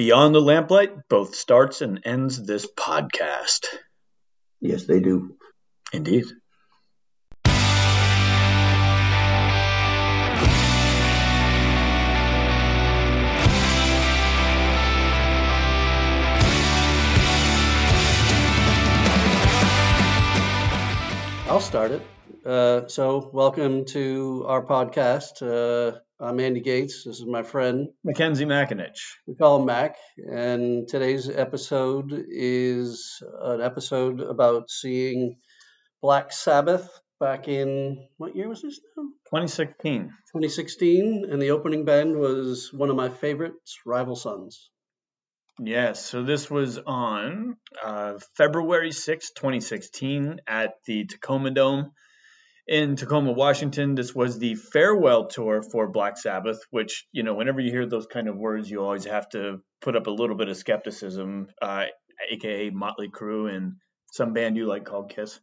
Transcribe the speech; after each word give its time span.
Beyond 0.00 0.34
the 0.34 0.40
Lamplight 0.40 1.08
both 1.10 1.34
starts 1.34 1.82
and 1.82 2.00
ends 2.06 2.42
this 2.42 2.66
podcast. 2.66 3.66
Yes, 4.58 4.86
they 4.86 4.98
do. 4.98 5.36
Indeed. 5.92 6.24
I'll 21.46 21.60
start 21.60 21.90
it. 21.90 22.00
Uh, 22.44 22.88
so, 22.88 23.30
welcome 23.34 23.84
to 23.84 24.44
our 24.48 24.64
podcast. 24.64 25.42
Uh, 25.42 25.98
I'm 26.18 26.40
Andy 26.40 26.60
Gates. 26.60 27.04
This 27.04 27.20
is 27.20 27.26
my 27.26 27.42
friend. 27.42 27.88
Mackenzie 28.02 28.46
McAninch. 28.46 28.98
We 29.26 29.34
call 29.34 29.60
him 29.60 29.66
Mac. 29.66 29.96
And 30.16 30.88
today's 30.88 31.28
episode 31.28 32.24
is 32.30 33.22
an 33.42 33.60
episode 33.60 34.22
about 34.22 34.70
seeing 34.70 35.36
Black 36.00 36.32
Sabbath 36.32 36.88
back 37.18 37.46
in 37.46 38.08
what 38.16 38.34
year 38.34 38.48
was 38.48 38.62
this 38.62 38.80
now? 38.96 39.02
2016. 39.26 40.04
2016. 40.32 41.26
And 41.30 41.42
the 41.42 41.50
opening 41.50 41.84
band 41.84 42.16
was 42.16 42.72
one 42.72 42.88
of 42.88 42.96
my 42.96 43.10
favorites, 43.10 43.80
Rival 43.84 44.16
Sons. 44.16 44.70
Yes, 45.58 46.02
so 46.06 46.22
this 46.22 46.50
was 46.50 46.78
on 46.78 47.56
uh, 47.84 48.14
February 48.34 48.92
6, 48.92 49.32
2016, 49.32 50.40
at 50.46 50.72
the 50.86 51.04
Tacoma 51.04 51.50
Dome 51.50 51.92
in 52.70 52.94
Tacoma, 52.94 53.32
Washington. 53.32 53.96
This 53.96 54.14
was 54.14 54.38
the 54.38 54.54
farewell 54.54 55.26
tour 55.26 55.60
for 55.60 55.88
Black 55.88 56.16
Sabbath, 56.16 56.60
which, 56.70 57.04
you 57.10 57.24
know, 57.24 57.34
whenever 57.34 57.60
you 57.60 57.72
hear 57.72 57.84
those 57.84 58.06
kind 58.06 58.28
of 58.28 58.36
words, 58.36 58.70
you 58.70 58.80
always 58.80 59.04
have 59.04 59.28
to 59.30 59.60
put 59.82 59.96
up 59.96 60.06
a 60.06 60.10
little 60.10 60.36
bit 60.36 60.48
of 60.48 60.56
skepticism, 60.56 61.48
uh, 61.60 61.86
aka 62.30 62.70
Motley 62.70 63.08
Crue 63.08 63.52
and 63.54 63.74
some 64.12 64.32
band 64.32 64.56
you 64.56 64.66
like 64.66 64.84
called 64.84 65.10
Kiss. 65.10 65.40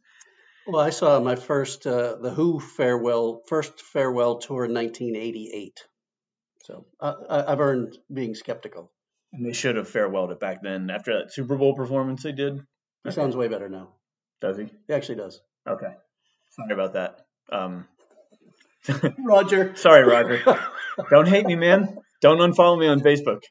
Well, 0.66 0.80
I 0.80 0.88
saw 0.90 1.20
my 1.20 1.36
first, 1.36 1.86
uh, 1.86 2.16
the 2.16 2.30
Who 2.30 2.60
farewell, 2.60 3.42
first 3.46 3.82
farewell 3.82 4.38
tour 4.38 4.64
in 4.64 4.72
1988. 4.72 5.80
So 6.64 6.86
I, 7.00 7.44
I've 7.46 7.60
earned 7.60 7.98
being 8.12 8.34
skeptical. 8.34 8.90
And 9.34 9.44
they 9.44 9.52
should 9.52 9.76
have 9.76 9.90
farewelled 9.90 10.32
it 10.32 10.40
back 10.40 10.62
then 10.62 10.88
after 10.88 11.18
that 11.18 11.32
Super 11.32 11.56
Bowl 11.58 11.74
performance 11.74 12.22
they 12.22 12.32
did. 12.32 12.60
He 13.04 13.10
sounds 13.10 13.36
way 13.36 13.48
better 13.48 13.68
now. 13.68 13.90
Does 14.40 14.56
he? 14.56 14.64
He 14.86 14.94
actually 14.94 15.16
does. 15.16 15.40
Okay. 15.68 15.92
Sorry 16.58 16.72
about 16.72 16.94
that. 16.94 17.20
Um, 17.50 17.86
Roger. 19.24 19.76
sorry, 19.76 20.04
Roger. 20.04 20.42
Don't 21.10 21.28
hate 21.28 21.46
me, 21.46 21.54
man. 21.54 21.98
Don't 22.20 22.38
unfollow 22.38 22.78
me 22.78 22.88
on 22.88 23.00
Facebook. 23.00 23.42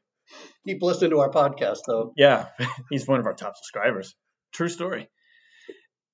Keep 0.66 0.82
listening 0.84 1.12
to 1.12 1.20
our 1.20 1.30
podcast, 1.32 1.80
though. 1.88 2.14
Yeah, 2.18 2.48
he's 2.90 3.08
one 3.08 3.20
of 3.20 3.26
our 3.26 3.34
top 3.34 3.56
subscribers. 3.56 4.16
True 4.54 4.70
story. 4.70 5.10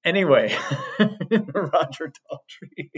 Anyway, 0.05 0.53
Roger 0.99 2.11
Daltrey. 2.11 2.91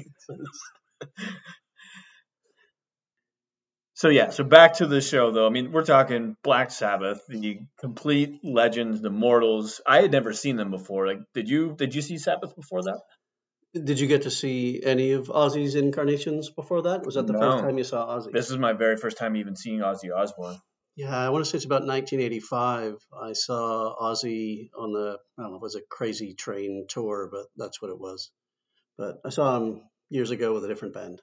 So 3.94 4.10
yeah, 4.10 4.32
so 4.32 4.44
back 4.44 4.76
to 4.76 4.88
the 4.88 5.00
show 5.00 5.32
though. 5.32 5.48
I 5.48 5.50
mean, 5.50 5.72
we're 5.72 5.86
talking 5.86 6.36
Black 6.44 6.70
Sabbath, 6.70 7.22
the 7.30 7.60
complete 7.80 8.40
legends, 8.44 9.02
the 9.02 9.10
mortals. 9.10 9.80
I 9.88 10.02
had 10.02 10.12
never 10.12 10.34
seen 10.34 10.58
them 10.58 10.70
before. 10.70 11.08
Like, 11.08 11.20
did 11.34 11.48
you 11.48 11.76
did 11.78 11.96
you 11.96 12.02
see 12.02 12.18
Sabbath 12.18 12.56
before 12.58 12.84
that? 12.84 13.00
Did 13.84 14.00
you 14.00 14.08
get 14.08 14.22
to 14.24 14.32
see 14.32 14.82
any 14.84 15.12
of 15.12 15.28
Ozzy's 15.28 15.76
incarnations 15.76 16.50
before 16.50 16.84
that? 16.84 17.06
Was 17.06 17.16
that 17.16 17.28
the 17.28 17.34
No. 17.34 17.40
first 17.40 17.64
time 17.64 17.78
you 17.78 17.84
saw 17.84 18.08
Ozzy? 18.18 18.32
This 18.32 18.50
is 18.50 18.58
my 18.58 18.72
very 18.72 18.96
first 18.96 19.18
time 19.18 19.36
even 19.36 19.56
seeing 19.58 19.80
Ozzy 19.80 20.16
Osbourne. 20.16 20.58
Yeah, 20.96 21.14
I 21.16 21.30
want 21.30 21.44
to 21.44 21.50
say 21.52 21.58
it's 21.58 21.66
about 21.66 21.86
1985. 21.86 22.96
I 23.22 23.34
saw 23.34 23.94
Ozzy 24.02 24.70
on 24.78 24.94
the, 24.94 25.20
I 25.38 25.42
don't 25.42 25.52
know, 25.52 25.58
if 25.58 25.60
it 25.60 25.64
was 25.64 25.76
a 25.76 25.82
Crazy 25.90 26.34
Train 26.36 26.86
tour, 26.88 27.28
but 27.30 27.48
that's 27.58 27.82
what 27.82 27.92
it 27.92 28.00
was. 28.00 28.32
But 28.98 29.18
I 29.26 29.30
saw 29.30 29.58
him 29.58 29.82
years 30.10 30.32
ago 30.32 30.54
with 30.54 30.64
a 30.64 30.70
different 30.70 30.94
band. 30.94 31.22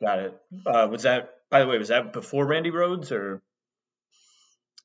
Got 0.00 0.20
it. 0.20 0.40
Uh, 0.64 0.86
was 0.88 1.02
that 1.02 1.30
by 1.50 1.60
the 1.60 1.66
way? 1.66 1.78
Was 1.78 1.88
that 1.88 2.12
before 2.12 2.46
Randy 2.46 2.70
Rhoads 2.70 3.10
or 3.10 3.42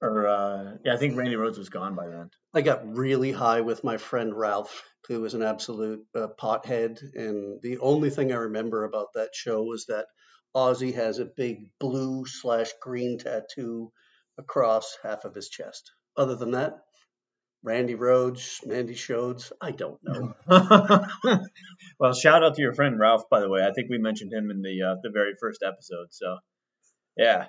or 0.02 0.28
uh, 0.28 0.78
yeah? 0.84 0.94
I 0.94 0.98
think 0.98 1.18
Randy 1.18 1.36
Rhoads 1.36 1.58
was 1.58 1.70
gone 1.70 1.96
by 1.96 2.08
then. 2.08 2.30
I 2.54 2.62
got 2.62 2.96
really 2.96 3.32
high 3.32 3.62
with 3.62 3.84
my 3.84 3.98
friend 3.98 4.34
Ralph, 4.38 4.84
who 5.08 5.22
was 5.22 5.34
an 5.34 5.44
absolute 5.44 6.06
uh, 6.16 6.28
pothead. 6.40 7.02
And 7.14 7.62
the 7.62 7.80
only 7.80 8.10
thing 8.10 8.32
I 8.32 8.38
remember 8.38 8.84
about 8.84 9.14
that 9.16 9.30
show 9.34 9.64
was 9.64 9.86
that 9.88 10.06
Ozzy 10.56 10.94
has 10.96 11.20
a 11.20 11.26
big 11.26 11.70
blue 11.80 12.26
slash 12.26 12.72
green 12.82 13.18
tattoo 13.18 13.92
across 14.38 14.98
half 15.04 15.26
of 15.26 15.36
his 15.36 15.50
chest. 15.50 15.92
Other 16.18 16.36
than 16.36 16.52
that, 16.52 16.80
Randy 17.64 17.96
Rhoads, 17.96 18.66
Mandy 18.66 18.94
Shodes, 18.94 19.52
I 19.60 19.72
don't 19.72 20.00
know. 20.04 20.36
well, 22.00 22.14
shout 22.14 22.44
out 22.44 22.56
to 22.56 22.62
your 22.62 22.74
friend 22.74 23.00
Ralph, 23.00 23.24
by 23.30 23.40
the 23.40 23.50
way. 23.50 23.66
I 23.66 23.74
think 23.74 23.90
we 23.90 23.98
mentioned 23.98 24.32
him 24.32 24.52
in 24.52 24.62
the 24.62 24.82
uh, 24.84 24.96
the 25.02 25.10
very 25.10 25.34
first 25.42 25.64
episode. 25.64 26.08
So, 26.12 26.38
yeah. 27.18 27.48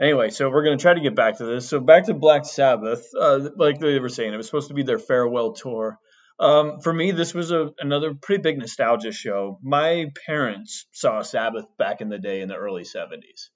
Anyway, 0.00 0.30
so 0.30 0.48
we're 0.48 0.64
gonna 0.64 0.78
try 0.78 0.94
to 0.94 1.00
get 1.00 1.14
back 1.14 1.38
to 1.38 1.44
this. 1.44 1.68
So 1.68 1.78
back 1.78 2.06
to 2.06 2.14
Black 2.14 2.46
Sabbath. 2.46 3.06
Uh, 3.18 3.50
like 3.56 3.80
they 3.80 3.98
were 3.98 4.08
saying, 4.08 4.32
it 4.32 4.36
was 4.36 4.46
supposed 4.46 4.68
to 4.68 4.74
be 4.74 4.82
their 4.82 4.98
farewell 4.98 5.52
tour. 5.52 5.98
Um, 6.38 6.80
for 6.80 6.90
me, 6.90 7.10
this 7.10 7.34
was 7.34 7.50
a 7.50 7.70
another 7.78 8.14
pretty 8.14 8.40
big 8.40 8.58
nostalgia 8.58 9.12
show. 9.12 9.58
My 9.62 10.06
parents 10.26 10.86
saw 10.92 11.20
Sabbath 11.20 11.66
back 11.78 12.00
in 12.00 12.08
the 12.08 12.18
day 12.18 12.40
in 12.40 12.48
the 12.48 12.56
early 12.56 12.84
'70s. 12.84 13.50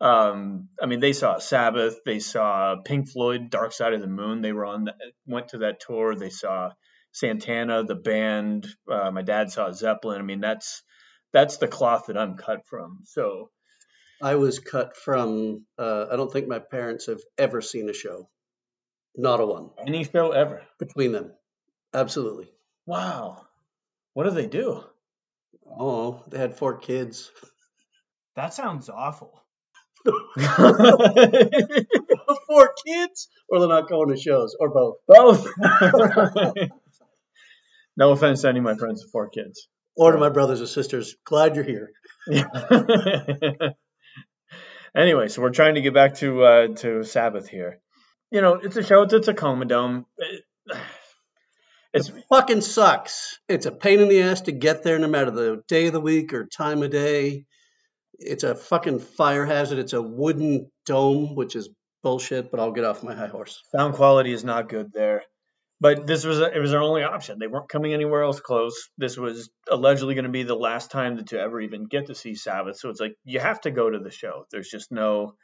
Um, 0.00 0.70
I 0.82 0.86
mean, 0.86 1.00
they 1.00 1.12
saw 1.12 1.38
Sabbath, 1.38 1.98
they 2.04 2.18
saw 2.18 2.76
Pink 2.82 3.10
Floyd, 3.10 3.50
Dark 3.50 3.72
Side 3.72 3.92
of 3.92 4.00
the 4.00 4.06
Moon. 4.06 4.42
They 4.42 4.52
were 4.52 4.66
on, 4.66 4.84
that, 4.84 4.96
went 5.26 5.48
to 5.48 5.58
that 5.58 5.80
tour. 5.80 6.14
They 6.14 6.30
saw 6.30 6.72
Santana, 7.12 7.84
the 7.84 7.94
band. 7.94 8.66
Uh, 8.90 9.10
my 9.10 9.22
dad 9.22 9.50
saw 9.50 9.70
Zeppelin. 9.70 10.18
I 10.18 10.24
mean, 10.24 10.40
that's 10.40 10.82
that's 11.32 11.58
the 11.58 11.68
cloth 11.68 12.06
that 12.06 12.18
I'm 12.18 12.36
cut 12.36 12.66
from. 12.66 13.00
So 13.04 13.50
I 14.24 14.36
was 14.36 14.58
cut 14.58 14.96
from, 14.96 15.66
uh, 15.78 16.06
I 16.10 16.16
don't 16.16 16.32
think 16.32 16.48
my 16.48 16.58
parents 16.58 17.08
have 17.08 17.20
ever 17.36 17.60
seen 17.60 17.90
a 17.90 17.92
show. 17.92 18.30
Not 19.14 19.40
a 19.40 19.46
one 19.46 19.68
any 19.86 20.02
show 20.04 20.32
ever. 20.32 20.62
between 20.78 21.12
them. 21.12 21.32
Absolutely. 21.92 22.50
Wow, 22.86 23.42
what 24.14 24.24
do 24.24 24.30
they 24.30 24.46
do? 24.46 24.82
Oh, 25.78 26.24
they 26.28 26.38
had 26.38 26.56
four 26.56 26.78
kids. 26.78 27.30
That 28.34 28.54
sounds 28.54 28.88
awful. 28.88 29.42
four 30.06 30.16
kids? 32.86 33.28
Or 33.50 33.60
they're 33.60 33.68
not 33.68 33.90
going 33.90 34.08
to 34.08 34.16
shows, 34.16 34.56
or 34.58 34.70
both. 34.70 34.96
Both. 35.06 35.46
no 37.96 38.12
offense 38.12 38.40
to 38.40 38.48
any 38.48 38.60
of 38.60 38.64
my 38.64 38.74
friends 38.74 39.04
with 39.04 39.12
four 39.12 39.28
kids. 39.28 39.68
Or 39.96 40.12
to 40.12 40.18
my 40.18 40.30
brothers 40.30 40.60
and 40.60 40.68
sisters, 40.68 41.14
glad 41.24 41.56
you're 41.56 41.64
here. 41.64 41.90
anyway, 44.94 45.28
so 45.28 45.42
we're 45.42 45.50
trying 45.50 45.74
to 45.76 45.80
get 45.80 45.94
back 45.94 46.14
to 46.16 46.44
uh, 46.44 46.68
to 46.76 47.04
Sabbath 47.04 47.48
here. 47.48 47.80
You 48.30 48.40
know, 48.40 48.54
it's 48.54 48.76
a 48.76 48.82
show. 48.82 49.02
It's 49.02 49.12
a 49.14 49.20
Tacoma 49.20 49.64
Dome. 49.64 50.06
It- 50.18 50.44
it's 51.92 52.10
Fucking 52.28 52.60
sucks. 52.62 53.38
It's 53.48 53.66
a 53.66 53.70
pain 53.70 54.00
in 54.00 54.08
the 54.08 54.22
ass 54.22 54.40
to 54.42 54.52
get 54.52 54.82
there 54.82 54.98
no 54.98 55.06
matter 55.06 55.30
the 55.30 55.62
day 55.68 55.86
of 55.86 55.92
the 55.92 56.00
week 56.00 56.32
or 56.32 56.44
time 56.44 56.82
of 56.82 56.90
day. 56.90 57.44
It's 58.18 58.42
a 58.42 58.56
fucking 58.56 58.98
fire 58.98 59.46
hazard. 59.46 59.78
It's 59.78 59.92
a 59.92 60.02
wooden 60.02 60.72
dome, 60.86 61.36
which 61.36 61.54
is 61.54 61.68
bullshit, 62.02 62.50
but 62.50 62.58
I'll 62.58 62.72
get 62.72 62.84
off 62.84 63.04
my 63.04 63.14
high 63.14 63.28
horse. 63.28 63.62
sound 63.70 63.94
quality 63.94 64.32
is 64.32 64.42
not 64.42 64.68
good 64.68 64.92
there. 64.92 65.22
But 65.80 66.06
this 66.06 66.24
was 66.24 66.38
it 66.40 66.58
was 66.58 66.70
their 66.70 66.82
only 66.82 67.02
option. 67.02 67.38
They 67.38 67.46
weren't 67.46 67.68
coming 67.68 67.92
anywhere 67.92 68.22
else 68.22 68.40
close. 68.40 68.88
This 68.96 69.16
was 69.16 69.50
allegedly 69.68 70.14
going 70.14 70.24
to 70.24 70.30
be 70.30 70.44
the 70.44 70.54
last 70.54 70.90
time 70.90 71.16
that 71.16 71.28
to 71.28 71.40
ever 71.40 71.60
even 71.60 71.86
get 71.86 72.06
to 72.06 72.14
see 72.14 72.34
Sabbath. 72.34 72.78
So 72.78 72.90
it's 72.90 73.00
like 73.00 73.14
you 73.24 73.40
have 73.40 73.60
to 73.62 73.70
go 73.70 73.90
to 73.90 73.98
the 73.98 74.10
show. 74.10 74.46
There's 74.50 74.68
just 74.68 74.92
no. 74.92 75.34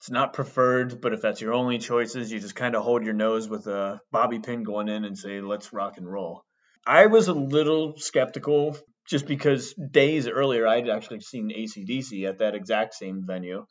It's 0.00 0.10
not 0.10 0.34
preferred, 0.34 1.00
but 1.00 1.14
if 1.14 1.22
that's 1.22 1.40
your 1.40 1.54
only 1.54 1.78
choices, 1.78 2.30
you 2.30 2.38
just 2.38 2.54
kind 2.54 2.74
of 2.74 2.82
hold 2.82 3.02
your 3.02 3.14
nose 3.14 3.48
with 3.48 3.66
a 3.66 3.98
bobby 4.12 4.38
pin 4.40 4.62
going 4.62 4.88
in 4.88 5.06
and 5.06 5.16
say, 5.16 5.40
"Let's 5.40 5.72
rock 5.72 5.96
and 5.96 6.06
roll." 6.06 6.42
I 6.86 7.06
was 7.06 7.28
a 7.28 7.32
little 7.32 7.96
skeptical 7.96 8.76
just 9.08 9.26
because 9.26 9.74
days 9.74 10.28
earlier 10.28 10.66
I'd 10.66 10.88
actually 10.88 11.20
seen 11.20 11.50
ACDC 11.50 12.28
at 12.28 12.38
that 12.38 12.54
exact 12.54 12.94
same 12.94 13.24
venue. 13.26 13.64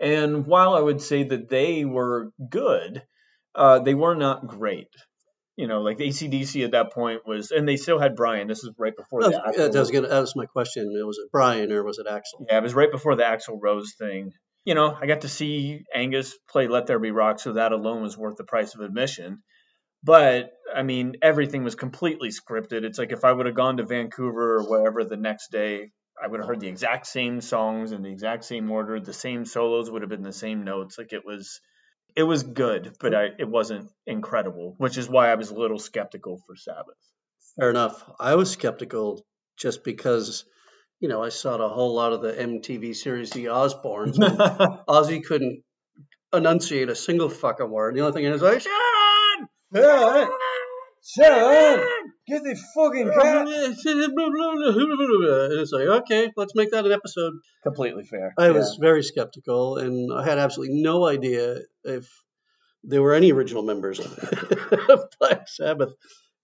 And 0.00 0.46
while 0.46 0.74
I 0.74 0.80
would 0.80 1.00
say 1.00 1.24
that 1.24 1.48
they 1.48 1.84
were 1.84 2.30
good, 2.48 3.02
uh, 3.54 3.80
they 3.80 3.94
were 3.94 4.14
not 4.14 4.46
great. 4.46 4.88
You 5.56 5.66
know, 5.66 5.82
like 5.82 5.98
the 5.98 6.08
ACDC 6.08 6.64
at 6.64 6.70
that 6.70 6.92
point 6.92 7.22
was, 7.26 7.50
and 7.50 7.68
they 7.68 7.76
still 7.76 7.98
had 7.98 8.16
Brian. 8.16 8.48
This 8.48 8.64
is 8.64 8.70
right 8.78 8.96
before 8.96 9.22
That 9.22 9.52
the 9.56 9.68
that 9.68 9.78
was 9.78 9.90
gonna- 9.90 10.08
that 10.08 10.20
was 10.20 10.34
my 10.36 10.46
question. 10.46 10.86
Was 10.88 11.18
it 11.18 11.30
Brian 11.32 11.70
or 11.72 11.82
was 11.84 11.98
it 11.98 12.06
Axl? 12.06 12.46
yeah, 12.48 12.58
it 12.58 12.62
was 12.62 12.74
right 12.74 12.90
before 12.90 13.16
the 13.16 13.24
Axl 13.24 13.58
Rose 13.60 13.94
thing. 13.98 14.32
You 14.64 14.74
know, 14.74 14.94
I 14.98 15.06
got 15.06 15.22
to 15.22 15.28
see 15.28 15.84
Angus 15.94 16.38
play 16.50 16.68
"Let 16.68 16.86
There 16.86 16.98
Be 16.98 17.10
Rock," 17.10 17.40
so 17.40 17.54
that 17.54 17.72
alone 17.72 18.02
was 18.02 18.16
worth 18.16 18.36
the 18.36 18.44
price 18.44 18.74
of 18.74 18.80
admission. 18.80 19.42
But 20.02 20.50
I 20.74 20.82
mean, 20.82 21.16
everything 21.20 21.62
was 21.64 21.74
completely 21.74 22.30
scripted. 22.30 22.84
It's 22.84 22.98
like 22.98 23.12
if 23.12 23.24
I 23.24 23.32
would 23.32 23.46
have 23.46 23.54
gone 23.54 23.76
to 23.78 23.84
Vancouver 23.84 24.56
or 24.58 24.62
wherever 24.70 25.04
the 25.04 25.16
next 25.16 25.50
day, 25.50 25.90
I 26.22 26.26
would 26.28 26.40
have 26.40 26.48
heard 26.48 26.60
the 26.60 26.68
exact 26.68 27.06
same 27.06 27.40
songs 27.40 27.92
in 27.92 28.02
the 28.02 28.10
exact 28.10 28.44
same 28.44 28.70
order. 28.70 28.98
The 29.00 29.12
same 29.12 29.44
solos 29.44 29.90
would 29.90 30.02
have 30.02 30.08
been 30.10 30.22
the 30.22 30.32
same 30.32 30.64
notes. 30.64 30.96
Like 30.96 31.12
it 31.12 31.24
was, 31.24 31.60
It 32.16 32.22
was 32.22 32.42
good, 32.42 32.96
but 33.00 33.14
I, 33.14 33.28
it 33.38 33.48
wasn't 33.48 33.90
incredible, 34.06 34.74
which 34.78 34.98
is 34.98 35.08
why 35.08 35.30
I 35.30 35.34
was 35.34 35.50
a 35.50 35.54
little 35.54 35.78
skeptical 35.78 36.40
for 36.46 36.56
Sabbath. 36.56 36.96
Fair 37.58 37.70
enough. 37.70 38.02
I 38.18 38.34
was 38.34 38.50
skeptical 38.50 39.24
just 39.56 39.84
because, 39.84 40.44
you 41.00 41.08
know, 41.08 41.22
I 41.22 41.28
saw 41.28 41.56
a 41.56 41.68
whole 41.68 41.94
lot 41.94 42.12
of 42.12 42.22
the 42.22 42.32
MTV 42.32 42.94
series 42.96 43.30
The 43.30 43.46
Osbournes. 43.46 44.16
and 44.16 44.38
Ozzy 44.88 45.24
couldn't 45.24 45.62
enunciate 46.32 46.88
a 46.88 46.94
single 46.94 47.28
fucking 47.28 47.70
word. 47.70 47.94
The 47.94 48.00
only 48.00 48.12
thing 48.12 48.24
he 48.24 48.30
was 48.30 48.42
like, 48.42 48.62
Sean! 48.62 50.40
Sean! 51.02 51.26
Sean! 51.26 52.12
Get 52.26 52.42
the 52.44 52.54
fucking 52.74 53.10
cat! 53.10 53.48
And 53.48 53.74
it's 55.60 55.72
like, 55.72 55.86
okay, 56.02 56.30
let's 56.36 56.54
make 56.54 56.70
that 56.72 56.86
an 56.86 56.92
episode. 56.92 57.34
Completely 57.62 58.04
fair. 58.04 58.34
I 58.38 58.50
was 58.50 58.76
very 58.80 59.02
skeptical, 59.02 59.78
and 59.78 60.12
I 60.12 60.24
had 60.24 60.38
absolutely 60.38 60.82
no 60.82 61.06
idea 61.06 61.60
if 61.84 62.08
there 62.84 63.02
were 63.02 63.14
any 63.14 63.32
original 63.32 63.62
members 63.62 63.98
of 64.00 65.08
Black 65.20 65.48
Sabbath. 65.48 65.92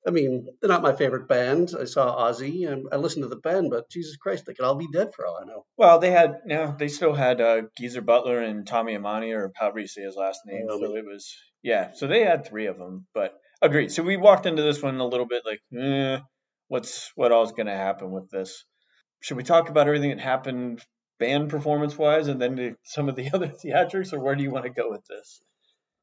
I 0.06 0.12
mean, 0.12 0.46
they're 0.60 0.68
not 0.68 0.82
my 0.82 0.92
favorite 0.94 1.26
band. 1.26 1.74
I 1.78 1.84
saw 1.84 2.30
Ozzy, 2.30 2.70
and 2.70 2.86
I 2.92 2.96
listened 2.96 3.24
to 3.24 3.28
the 3.28 3.36
band, 3.36 3.70
but 3.70 3.90
Jesus 3.90 4.16
Christ, 4.16 4.44
they 4.46 4.54
could 4.54 4.64
all 4.64 4.76
be 4.76 4.86
dead 4.92 5.12
for 5.14 5.26
all 5.26 5.40
I 5.42 5.46
know. 5.46 5.64
Well, 5.76 5.98
they 5.98 6.12
had, 6.12 6.42
yeah, 6.46 6.74
they 6.78 6.86
still 6.86 7.12
had 7.12 7.40
uh, 7.40 7.62
Geezer 7.76 8.02
Butler 8.02 8.40
and 8.40 8.64
Tommy 8.66 8.94
Amani, 8.94 9.32
or 9.32 9.50
however 9.56 9.80
you 9.80 9.88
say 9.88 10.02
his 10.02 10.14
last 10.14 10.40
name. 10.46 10.66
So 10.68 10.94
it 10.94 11.04
was, 11.04 11.34
yeah, 11.62 11.90
so 11.94 12.06
they 12.06 12.22
had 12.22 12.46
three 12.46 12.66
of 12.66 12.78
them. 12.78 13.06
But 13.14 13.34
agreed. 13.62 13.92
So 13.92 14.02
we 14.02 14.16
walked 14.16 14.46
into 14.46 14.62
this 14.62 14.82
one 14.82 14.98
a 14.98 15.06
little 15.06 15.26
bit 15.26 15.42
like, 15.44 15.60
eh, 15.78 16.18
what's 16.68 17.10
what 17.14 17.32
all's 17.32 17.52
going 17.52 17.66
to 17.66 17.72
happen 17.74 18.10
with 18.10 18.30
this? 18.30 18.64
Should 19.20 19.36
we 19.36 19.42
talk 19.42 19.68
about 19.68 19.86
everything 19.86 20.10
that 20.10 20.20
happened 20.20 20.80
band 21.18 21.48
performance 21.48 21.96
wise, 21.96 22.28
and 22.28 22.40
then 22.40 22.76
some 22.84 23.08
of 23.08 23.16
the 23.16 23.30
other 23.34 23.48
theatrics, 23.48 24.12
or 24.12 24.20
where 24.20 24.34
do 24.34 24.42
you 24.42 24.50
want 24.50 24.64
to 24.64 24.70
go 24.70 24.90
with 24.90 25.04
this? 25.08 25.40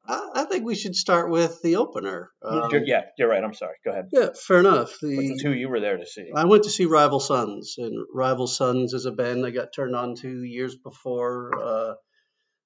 I, 0.05 0.29
I 0.35 0.44
think 0.45 0.65
we 0.65 0.75
should 0.75 0.95
start 0.95 1.29
with 1.29 1.61
the 1.61 1.77
opener. 1.77 2.31
Um, 2.44 2.69
You're- 2.71 2.83
yeah, 2.85 3.01
you're 3.17 3.29
right. 3.29 3.44
I'm 3.44 3.53
sorry. 3.53 3.75
Go 3.85 3.91
ahead. 3.91 4.09
yeah, 4.11 4.29
fair 4.35 4.59
enough. 4.59 4.97
The 5.01 5.15
The, 5.15 5.39
two 5.41 5.53
you 5.53 5.69
were 5.69 5.79
there 5.79 5.95
to 5.97 6.05
see? 6.05 6.29
I 6.35 6.44
went 6.45 6.63
to 6.63 6.69
see 6.69 6.85
Rival 6.85 7.19
Sons, 7.21 7.75
and 7.77 7.94
Rival 8.13 8.47
Sons 8.47 8.94
is 8.94 9.05
a 9.05 9.11
band 9.11 9.45
I 9.45 9.51
got 9.51 9.69
turned 9.73 9.95
on 9.95 10.15
to 10.15 10.44
years 10.44 10.75
before. 10.75 11.51
Uh, 11.63 11.94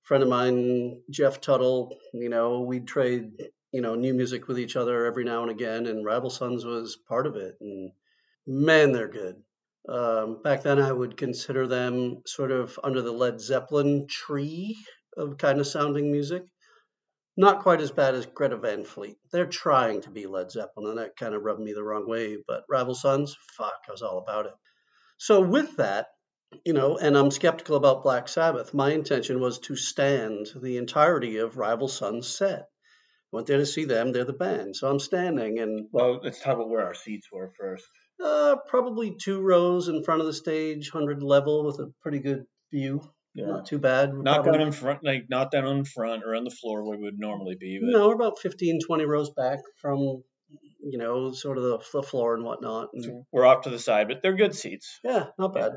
friend 0.04 0.24
of 0.24 0.30
mine, 0.30 1.02
Jeff 1.12 1.40
Tuttle, 1.42 1.96
you 2.14 2.30
know, 2.30 2.62
we'd 2.62 2.88
trade, 2.88 3.32
you 3.72 3.82
know, 3.82 3.96
new 3.96 4.14
music 4.14 4.48
with 4.48 4.60
each 4.60 4.76
other 4.76 5.06
every 5.06 5.24
now 5.24 5.42
and 5.42 5.52
again, 5.52 5.86
and 5.86 6.06
Rival 6.06 6.30
Sons 6.30 6.66
was 6.66 6.98
part 7.08 7.28
of 7.28 7.36
it. 7.36 7.56
And 7.60 7.92
man, 8.46 8.92
they're 8.92 9.08
good. 9.08 9.36
Um, 9.90 10.42
back 10.42 10.64
then, 10.64 10.80
I 10.80 10.92
would 10.92 11.18
consider 11.18 11.68
them 11.68 12.22
sort 12.26 12.52
of 12.52 12.78
under 12.84 13.02
the 13.02 13.12
Led 13.12 13.40
Zeppelin 13.40 14.08
tree 14.08 14.78
of 15.16 15.38
kind 15.38 15.60
of 15.60 15.68
sounding 15.68 16.12
music. 16.12 16.44
Not 17.40 17.62
quite 17.62 17.82
as 17.82 17.92
bad 17.92 18.16
as 18.16 18.26
Greta 18.26 18.58
Van 18.58 18.84
Fleet. 18.84 19.18
They're 19.32 19.46
trying 19.46 20.02
to 20.02 20.10
be 20.10 20.26
Led 20.26 20.52
Zeppelin, 20.52 20.90
and 20.90 20.98
that 20.98 21.16
kind 21.16 21.36
of 21.36 21.44
rubbed 21.44 21.62
me 21.62 21.74
the 21.74 21.84
wrong 21.84 22.08
way. 22.10 22.38
But 22.48 22.64
Rival 22.68 22.96
Sons, 22.96 23.38
fuck, 23.56 23.80
I 23.88 23.92
was 23.92 24.02
all 24.02 24.18
about 24.18 24.48
it. 24.48 24.54
So 25.18 25.42
with 25.42 25.78
that, 25.78 26.08
you 26.66 26.74
know, 26.74 26.98
and 26.98 27.18
I'm 27.18 27.32
skeptical 27.32 27.76
about 27.76 28.04
Black 28.04 28.28
Sabbath. 28.28 28.74
My 28.74 28.92
intention 28.92 29.40
was 29.40 29.60
to 29.60 29.76
stand 29.76 30.48
the 30.56 30.78
entirety 30.78 31.38
of 31.38 31.58
Rival 31.58 31.88
Sons 31.88 32.28
set. 32.28 32.70
Went 33.32 33.48
there 33.48 33.58
to 33.58 33.66
see 33.66 33.86
them. 33.86 34.12
They're 34.14 34.24
the 34.24 34.34
band, 34.34 34.76
so 34.76 34.90
I'm 34.90 35.00
standing 35.00 35.60
and 35.60 35.88
Well, 35.92 36.20
let's 36.24 36.40
talk 36.42 36.56
about 36.56 36.70
where 36.70 36.86
our 36.86 36.94
seats 36.94 37.28
were 37.32 37.52
first. 37.60 37.86
uh, 38.24 38.56
probably 38.68 39.16
two 39.22 39.42
rows 39.42 39.90
in 39.90 40.04
front 40.04 40.22
of 40.22 40.28
the 40.28 40.34
stage, 40.34 40.90
hundred 40.90 41.22
level 41.22 41.66
with 41.66 41.80
a 41.80 41.92
pretty 42.02 42.20
good 42.20 42.46
view. 42.72 43.02
Yeah. 43.36 43.46
Not 43.48 43.66
too 43.68 43.78
bad. 43.78 44.14
We're 44.14 44.24
Not 44.24 44.44
probably- 44.44 44.58
down 44.60 44.68
in 44.68 44.74
front, 44.74 45.04
like 45.04 45.26
not 45.30 45.52
down 45.52 45.68
in 45.68 45.86
front 45.86 46.24
or 46.24 46.34
on 46.36 46.44
the 46.44 46.50
floor 46.50 46.84
where 46.84 46.98
we 46.98 47.04
would 47.04 47.20
normally 47.20 47.56
be. 47.60 47.78
But 47.80 47.90
No, 47.92 48.08
we're 48.08 48.16
about 48.16 48.40
15, 48.40 48.80
20 48.88 49.06
rows 49.06 49.30
back 49.32 49.60
from, 49.80 50.24
you 50.82 50.98
know, 50.98 51.32
sort 51.34 51.58
of 51.60 51.64
the, 51.66 51.78
the 51.94 52.02
floor 52.02 52.34
and 52.34 52.44
whatnot. 52.44 52.90
And, 52.94 53.04
so 53.04 53.26
we're 53.32 53.46
off 53.46 53.64
to 53.64 53.70
the 53.70 53.78
side, 53.78 54.08
but 54.08 54.24
they're 54.24 54.36
good 54.36 54.56
seats. 54.56 55.00
yeah, 55.04 55.28
not 55.38 55.54
bad. 55.54 55.74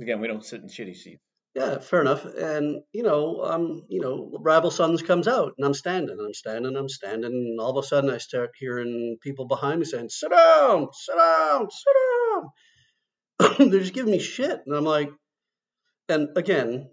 Again, 0.00 0.20
we 0.20 0.26
don't 0.26 0.44
sit 0.44 0.62
in 0.62 0.68
shitty 0.68 0.96
seats. 0.96 1.22
Yeah, 1.54 1.78
fair 1.80 2.00
enough. 2.00 2.24
And 2.24 2.82
you 2.92 3.02
know, 3.02 3.42
um, 3.44 3.84
you 3.88 4.00
know, 4.00 4.38
Rival 4.40 4.70
Sons 4.70 5.02
comes 5.02 5.28
out, 5.28 5.52
and 5.58 5.66
I'm 5.66 5.74
standing, 5.74 6.18
I'm 6.18 6.32
standing, 6.32 6.76
I'm 6.76 6.88
standing, 6.88 7.30
and 7.30 7.60
all 7.60 7.76
of 7.76 7.84
a 7.84 7.86
sudden 7.86 8.08
I 8.10 8.18
start 8.18 8.52
hearing 8.58 9.18
people 9.20 9.46
behind 9.46 9.80
me 9.80 9.84
saying, 9.84 10.08
"Sit 10.08 10.30
down, 10.30 10.88
sit 10.94 11.14
down, 11.16 11.68
sit 11.70 11.96
down." 13.60 13.68
They're 13.70 13.80
just 13.80 13.92
giving 13.94 14.12
me 14.12 14.18
shit, 14.18 14.62
and 14.66 14.74
I'm 14.74 14.84
like, 14.84 15.10
and 16.08 16.30
again, 16.38 16.88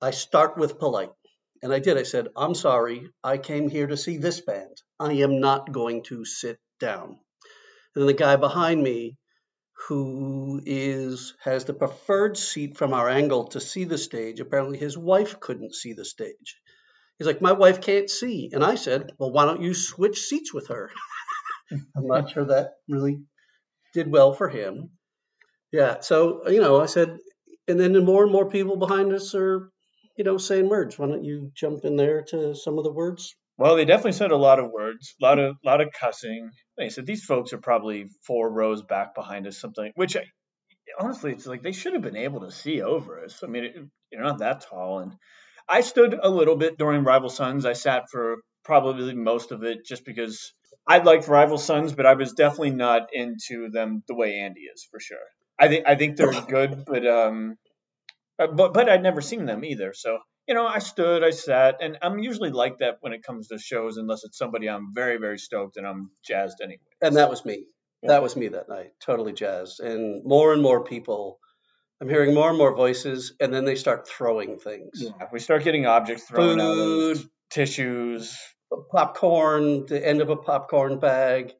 I 0.00 0.10
start 0.10 0.58
with 0.58 0.80
polite, 0.80 1.12
and 1.62 1.72
I 1.72 1.78
did. 1.78 1.96
I 1.96 2.02
said, 2.04 2.28
"I'm 2.36 2.54
sorry, 2.56 3.08
I 3.22 3.38
came 3.38 3.68
here 3.68 3.86
to 3.86 3.96
see 3.96 4.16
this 4.16 4.40
band. 4.40 4.76
I 4.98 5.12
am 5.14 5.40
not 5.40 5.70
going 5.70 6.02
to 6.04 6.24
sit 6.24 6.58
down." 6.80 7.20
And 7.94 8.02
then 8.02 8.06
the 8.06 8.14
guy 8.14 8.36
behind 8.36 8.82
me 8.82 9.16
who 9.88 10.60
is 10.64 11.34
has 11.42 11.64
the 11.64 11.74
preferred 11.74 12.36
seat 12.36 12.76
from 12.76 12.92
our 12.92 13.08
angle 13.08 13.48
to 13.48 13.60
see 13.60 13.84
the 13.84 13.98
stage. 13.98 14.40
Apparently, 14.40 14.78
his 14.78 14.96
wife 14.96 15.40
couldn't 15.40 15.74
see 15.74 15.92
the 15.92 16.04
stage. 16.04 16.56
He's 17.18 17.26
like, 17.26 17.40
my 17.40 17.52
wife 17.52 17.80
can't 17.80 18.10
see, 18.10 18.50
and 18.52 18.64
I 18.64 18.74
said, 18.74 19.12
well, 19.18 19.30
why 19.30 19.44
don't 19.44 19.62
you 19.62 19.74
switch 19.74 20.20
seats 20.22 20.52
with 20.52 20.68
her? 20.68 20.90
I'm 21.96 22.06
not 22.06 22.30
sure 22.30 22.44
that 22.46 22.74
really 22.88 23.22
did 23.94 24.10
well 24.10 24.32
for 24.32 24.48
him. 24.48 24.90
Yeah, 25.72 26.00
so 26.00 26.48
you 26.48 26.60
know, 26.60 26.80
I 26.80 26.86
said, 26.86 27.18
and 27.68 27.78
then 27.78 27.92
the 27.92 28.00
more 28.00 28.24
and 28.24 28.32
more 28.32 28.50
people 28.50 28.76
behind 28.76 29.12
us 29.12 29.34
are, 29.34 29.70
you 30.16 30.24
know, 30.24 30.36
saying 30.36 30.68
words. 30.68 30.98
Why 30.98 31.06
don't 31.06 31.24
you 31.24 31.50
jump 31.54 31.84
in 31.84 31.96
there 31.96 32.22
to 32.28 32.54
some 32.54 32.78
of 32.78 32.84
the 32.84 32.92
words? 32.92 33.34
Well, 33.58 33.76
they 33.76 33.84
definitely 33.84 34.12
said 34.12 34.30
a 34.30 34.36
lot 34.36 34.58
of 34.58 34.70
words, 34.70 35.14
a 35.20 35.24
lot 35.24 35.38
of 35.38 35.56
lot 35.64 35.80
of 35.80 35.88
cussing. 35.92 36.50
They 36.76 36.88
said, 36.88 37.06
these 37.06 37.24
folks 37.24 37.52
are 37.52 37.58
probably 37.58 38.06
four 38.26 38.50
rows 38.50 38.82
back 38.82 39.14
behind 39.14 39.46
us, 39.46 39.58
something. 39.58 39.92
Which, 39.94 40.16
I, 40.16 40.24
honestly, 40.98 41.32
it's 41.32 41.46
like 41.46 41.62
they 41.62 41.72
should 41.72 41.92
have 41.92 42.02
been 42.02 42.16
able 42.16 42.40
to 42.40 42.50
see 42.50 42.82
over 42.82 43.22
us. 43.22 43.40
I 43.44 43.46
mean, 43.46 43.64
it, 43.64 43.76
you're 44.10 44.22
not 44.22 44.38
that 44.38 44.64
tall, 44.68 45.00
and 45.00 45.12
I 45.68 45.82
stood 45.82 46.18
a 46.20 46.28
little 46.28 46.56
bit 46.56 46.78
during 46.78 47.04
Rival 47.04 47.28
Sons. 47.28 47.66
I 47.66 47.74
sat 47.74 48.04
for 48.10 48.36
probably 48.64 49.14
most 49.14 49.52
of 49.52 49.62
it, 49.64 49.84
just 49.86 50.04
because 50.04 50.52
I 50.88 50.98
liked 50.98 51.28
Rival 51.28 51.58
Sons, 51.58 51.92
but 51.92 52.06
I 52.06 52.14
was 52.14 52.32
definitely 52.32 52.72
not 52.72 53.08
into 53.12 53.68
them 53.70 54.02
the 54.08 54.14
way 54.14 54.40
Andy 54.40 54.62
is 54.62 54.86
for 54.90 54.98
sure. 54.98 55.18
I 55.60 55.68
think 55.68 55.86
I 55.86 55.94
think 55.94 56.16
they're 56.16 56.32
good, 56.32 56.84
but 56.86 57.06
um, 57.06 57.56
uh, 58.38 58.48
but 58.48 58.74
but 58.74 58.88
I'd 58.88 59.02
never 59.02 59.20
seen 59.20 59.44
them 59.46 59.64
either, 59.64 59.92
so 59.94 60.18
you 60.48 60.54
know, 60.54 60.66
I 60.66 60.80
stood, 60.80 61.22
I 61.22 61.30
sat, 61.30 61.76
and 61.80 61.98
I'm 62.02 62.18
usually 62.18 62.50
like 62.50 62.78
that 62.78 62.98
when 63.00 63.12
it 63.12 63.22
comes 63.22 63.48
to 63.48 63.58
shows, 63.58 63.96
unless 63.96 64.24
it's 64.24 64.38
somebody 64.38 64.68
I'm 64.68 64.92
very, 64.94 65.18
very 65.18 65.38
stoked 65.38 65.76
and 65.76 65.86
I'm 65.86 66.10
jazzed 66.26 66.60
anyway. 66.62 66.80
And 67.00 67.16
that 67.16 67.30
was 67.30 67.44
me. 67.44 67.66
That 68.02 68.22
was 68.22 68.34
me 68.36 68.48
that 68.48 68.68
night. 68.68 68.92
Totally 69.00 69.32
jazzed. 69.32 69.78
And 69.80 70.24
more 70.24 70.52
and 70.52 70.60
more 70.60 70.82
people, 70.82 71.38
I'm 72.00 72.08
hearing 72.08 72.34
more 72.34 72.48
and 72.48 72.58
more 72.58 72.74
voices, 72.74 73.32
and 73.38 73.54
then 73.54 73.64
they 73.64 73.76
start 73.76 74.08
throwing 74.08 74.58
things. 74.58 74.90
Yeah, 74.94 75.12
we 75.32 75.38
start 75.38 75.62
getting 75.62 75.86
objects 75.86 76.24
thrown 76.24 76.60
out, 76.60 76.74
Food, 76.74 77.16
of 77.18 77.28
tissues, 77.50 78.36
popcorn, 78.90 79.86
the 79.86 80.04
end 80.04 80.20
of 80.20 80.28
a 80.28 80.36
popcorn 80.36 80.98
bag. 80.98 81.52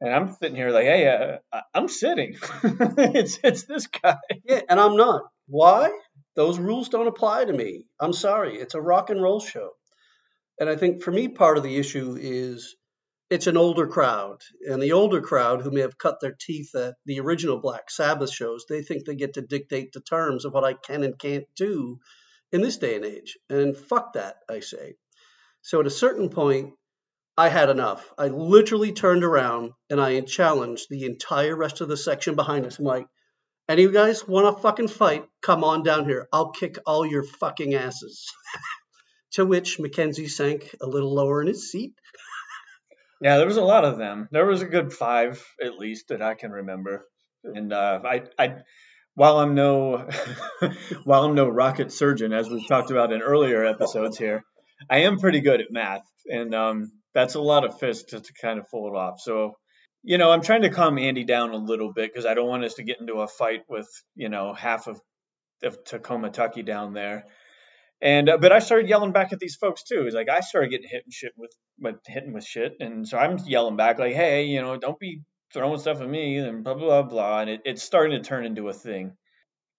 and 0.00 0.14
I'm 0.14 0.32
sitting 0.32 0.56
here 0.56 0.70
like, 0.70 0.84
hey, 0.84 1.38
uh, 1.52 1.60
I'm 1.74 1.88
sitting. 1.88 2.36
it's 2.62 3.38
it's 3.44 3.64
this 3.64 3.86
guy. 3.88 4.16
Yeah, 4.46 4.62
and 4.66 4.80
I'm 4.80 4.96
not. 4.96 5.24
Why? 5.46 5.90
Those 6.34 6.58
rules 6.58 6.88
don't 6.88 7.08
apply 7.08 7.44
to 7.44 7.52
me. 7.52 7.86
I'm 8.00 8.12
sorry. 8.12 8.56
It's 8.56 8.74
a 8.74 8.80
rock 8.80 9.10
and 9.10 9.22
roll 9.22 9.40
show. 9.40 9.70
And 10.58 10.68
I 10.68 10.76
think 10.76 11.02
for 11.02 11.10
me, 11.10 11.28
part 11.28 11.56
of 11.56 11.62
the 11.62 11.76
issue 11.76 12.16
is 12.20 12.76
it's 13.30 13.46
an 13.46 13.56
older 13.56 13.86
crowd. 13.86 14.42
And 14.68 14.82
the 14.82 14.92
older 14.92 15.20
crowd 15.20 15.62
who 15.62 15.70
may 15.70 15.80
have 15.80 15.98
cut 15.98 16.20
their 16.20 16.36
teeth 16.38 16.74
at 16.74 16.94
the 17.06 17.20
original 17.20 17.58
Black 17.58 17.90
Sabbath 17.90 18.30
shows, 18.30 18.66
they 18.68 18.82
think 18.82 19.04
they 19.04 19.14
get 19.14 19.34
to 19.34 19.42
dictate 19.42 19.92
the 19.92 20.00
terms 20.00 20.44
of 20.44 20.52
what 20.52 20.64
I 20.64 20.74
can 20.74 21.02
and 21.02 21.18
can't 21.18 21.46
do 21.56 21.98
in 22.52 22.60
this 22.60 22.76
day 22.76 22.96
and 22.96 23.04
age. 23.04 23.38
And 23.48 23.76
fuck 23.76 24.12
that, 24.14 24.36
I 24.48 24.60
say. 24.60 24.96
So 25.62 25.80
at 25.80 25.86
a 25.86 25.90
certain 25.90 26.28
point, 26.28 26.74
I 27.36 27.48
had 27.48 27.70
enough. 27.70 28.12
I 28.18 28.28
literally 28.28 28.92
turned 28.92 29.24
around 29.24 29.72
and 29.88 30.00
I 30.00 30.20
challenged 30.20 30.88
the 30.90 31.04
entire 31.04 31.56
rest 31.56 31.80
of 31.80 31.88
the 31.88 31.96
section 31.96 32.34
behind 32.34 32.66
us. 32.66 32.78
I'm 32.78 32.84
like, 32.84 33.06
any 33.72 33.84
of 33.84 33.92
you 33.92 33.98
guys 33.98 34.28
want 34.28 34.54
to 34.54 34.62
fucking 34.62 34.88
fight? 34.88 35.24
Come 35.40 35.64
on 35.64 35.82
down 35.82 36.04
here. 36.04 36.28
I'll 36.32 36.50
kick 36.50 36.76
all 36.86 37.06
your 37.06 37.24
fucking 37.24 37.74
asses. 37.74 38.26
to 39.32 39.46
which 39.46 39.78
Mackenzie 39.80 40.28
sank 40.28 40.74
a 40.80 40.86
little 40.86 41.14
lower 41.14 41.40
in 41.40 41.48
his 41.48 41.70
seat. 41.70 41.94
Yeah, 43.20 43.36
there 43.36 43.46
was 43.46 43.56
a 43.56 43.62
lot 43.62 43.84
of 43.84 43.98
them. 43.98 44.26
There 44.32 44.46
was 44.46 44.62
a 44.62 44.66
good 44.66 44.92
five 44.92 45.46
at 45.64 45.78
least 45.78 46.08
that 46.08 46.20
I 46.20 46.34
can 46.34 46.50
remember. 46.50 47.06
And 47.44 47.72
uh, 47.72 48.00
I, 48.04 48.22
I, 48.36 48.56
while 49.14 49.38
I'm 49.38 49.54
no, 49.54 50.08
while 51.04 51.22
I'm 51.22 51.36
no 51.36 51.48
rocket 51.48 51.92
surgeon, 51.92 52.32
as 52.32 52.48
we've 52.48 52.66
talked 52.66 52.90
about 52.90 53.12
in 53.12 53.22
earlier 53.22 53.64
episodes 53.64 54.18
here, 54.18 54.42
I 54.90 55.02
am 55.02 55.20
pretty 55.20 55.40
good 55.40 55.60
at 55.60 55.70
math, 55.70 56.02
and 56.26 56.52
um, 56.52 56.90
that's 57.14 57.34
a 57.34 57.40
lot 57.40 57.64
of 57.64 57.78
fists 57.78 58.10
to, 58.10 58.20
to 58.20 58.32
kind 58.40 58.58
of 58.58 58.66
it 58.72 58.76
off. 58.76 59.20
So, 59.20 59.56
you 60.02 60.18
know, 60.18 60.30
I'm 60.30 60.42
trying 60.42 60.62
to 60.62 60.70
calm 60.70 60.98
Andy 60.98 61.24
down 61.24 61.50
a 61.50 61.56
little 61.56 61.92
bit 61.92 62.10
because 62.12 62.26
I 62.26 62.34
don't 62.34 62.48
want 62.48 62.64
us 62.64 62.74
to 62.74 62.82
get 62.82 63.00
into 63.00 63.20
a 63.20 63.28
fight 63.28 63.62
with, 63.68 63.88
you 64.14 64.28
know, 64.28 64.52
half 64.52 64.88
of, 64.88 65.00
of 65.62 65.84
Tacoma, 65.84 66.30
Tucky 66.30 66.62
down 66.62 66.92
there. 66.92 67.26
And 68.00 68.28
uh, 68.28 68.38
but 68.38 68.50
I 68.50 68.58
started 68.58 68.88
yelling 68.88 69.12
back 69.12 69.32
at 69.32 69.38
these 69.38 69.54
folks 69.54 69.84
too. 69.84 70.04
It's 70.06 70.14
like 70.14 70.28
I 70.28 70.40
started 70.40 70.70
getting 70.70 70.88
hit 70.88 71.04
and 71.04 71.12
shit 71.12 71.32
with, 71.36 71.52
with 71.78 71.96
hitting 72.04 72.32
with 72.32 72.44
shit, 72.44 72.74
and 72.80 73.06
so 73.06 73.16
I'm 73.16 73.38
yelling 73.46 73.76
back 73.76 74.00
like, 74.00 74.14
"Hey, 74.14 74.46
you 74.46 74.60
know, 74.60 74.76
don't 74.76 74.98
be 74.98 75.20
throwing 75.54 75.78
stuff 75.78 76.00
at 76.00 76.08
me," 76.08 76.36
and 76.38 76.64
blah 76.64 76.74
blah 76.74 77.02
blah. 77.02 77.42
And 77.42 77.50
it, 77.50 77.60
it's 77.64 77.84
starting 77.84 78.20
to 78.20 78.28
turn 78.28 78.44
into 78.44 78.68
a 78.68 78.72
thing. 78.72 79.12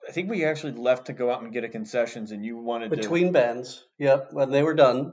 I 0.08 0.14
think 0.14 0.30
we 0.30 0.46
actually 0.46 0.72
left 0.72 1.08
to 1.08 1.14
go 1.14 1.30
out 1.32 1.44
and 1.44 1.52
get 1.52 1.66
a 1.66 1.70
concessions, 1.70 2.32
and 2.32 2.46
you 2.46 2.58
wanted 2.58 2.92
to. 2.92 2.96
Between 2.96 3.34
bands, 3.34 3.86
yep. 4.00 4.30
When 4.32 4.52
they 4.52 4.64
were 4.64 4.74
done, 4.74 5.12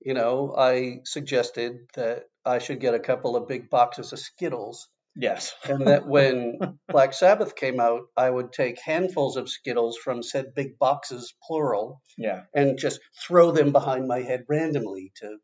you 0.00 0.14
know, 0.14 0.54
I 0.56 1.00
suggested 1.04 1.80
that 1.96 2.24
I 2.48 2.58
should 2.58 2.80
get 2.80 2.94
a 2.94 2.98
couple 3.00 3.36
of 3.36 3.48
big 3.48 3.70
boxes 3.70 4.12
of 4.12 4.18
Skittles, 4.18 4.88
Yes. 5.14 5.54
and 5.64 5.86
that 5.86 6.06
when 6.06 6.58
Black 6.88 7.12
Sabbath 7.12 7.54
came 7.54 7.80
out, 7.80 8.02
I 8.16 8.30
would 8.30 8.52
take 8.52 8.80
handfuls 8.80 9.36
of 9.36 9.48
Skittles 9.48 9.96
from 9.96 10.22
said 10.22 10.54
big 10.54 10.78
boxes, 10.78 11.34
plural, 11.46 12.00
Yeah. 12.16 12.42
and 12.54 12.78
just 12.78 13.00
throw 13.26 13.50
them 13.50 13.72
behind 13.72 14.08
my 14.08 14.20
head 14.22 14.44
randomly 14.48 15.12
to 15.16 15.38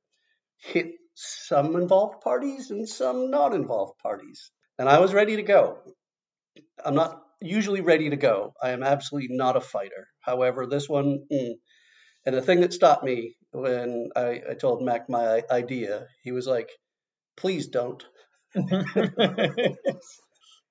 hit 0.58 0.92
some 1.14 1.76
involved 1.76 2.22
parties 2.22 2.70
and 2.70 2.88
some 2.88 3.30
not 3.30 3.54
involved 3.54 3.98
parties. 3.98 4.50
And 4.78 4.88
I 4.88 4.98
was 5.00 5.12
ready 5.14 5.36
to 5.36 5.42
go. 5.42 5.78
I'm 6.84 6.94
not 6.94 7.22
usually 7.40 7.80
ready 7.80 8.10
to 8.10 8.16
go. 8.16 8.54
I 8.62 8.70
am 8.70 8.82
absolutely 8.82 9.36
not 9.36 9.56
a 9.56 9.60
fighter. 9.60 10.08
However, 10.20 10.66
this 10.66 10.88
one, 10.88 11.26
mm. 11.30 11.52
and 12.24 12.34
the 12.34 12.42
thing 12.42 12.60
that 12.62 12.72
stopped 12.72 13.04
me 13.04 13.36
when 13.52 14.10
I, 14.16 14.42
I 14.50 14.54
told 14.54 14.82
Mac 14.82 15.08
my 15.08 15.42
idea, 15.50 16.06
he 16.22 16.32
was 16.32 16.46
like, 16.46 16.70
please 17.36 17.68
don't. 17.68 18.04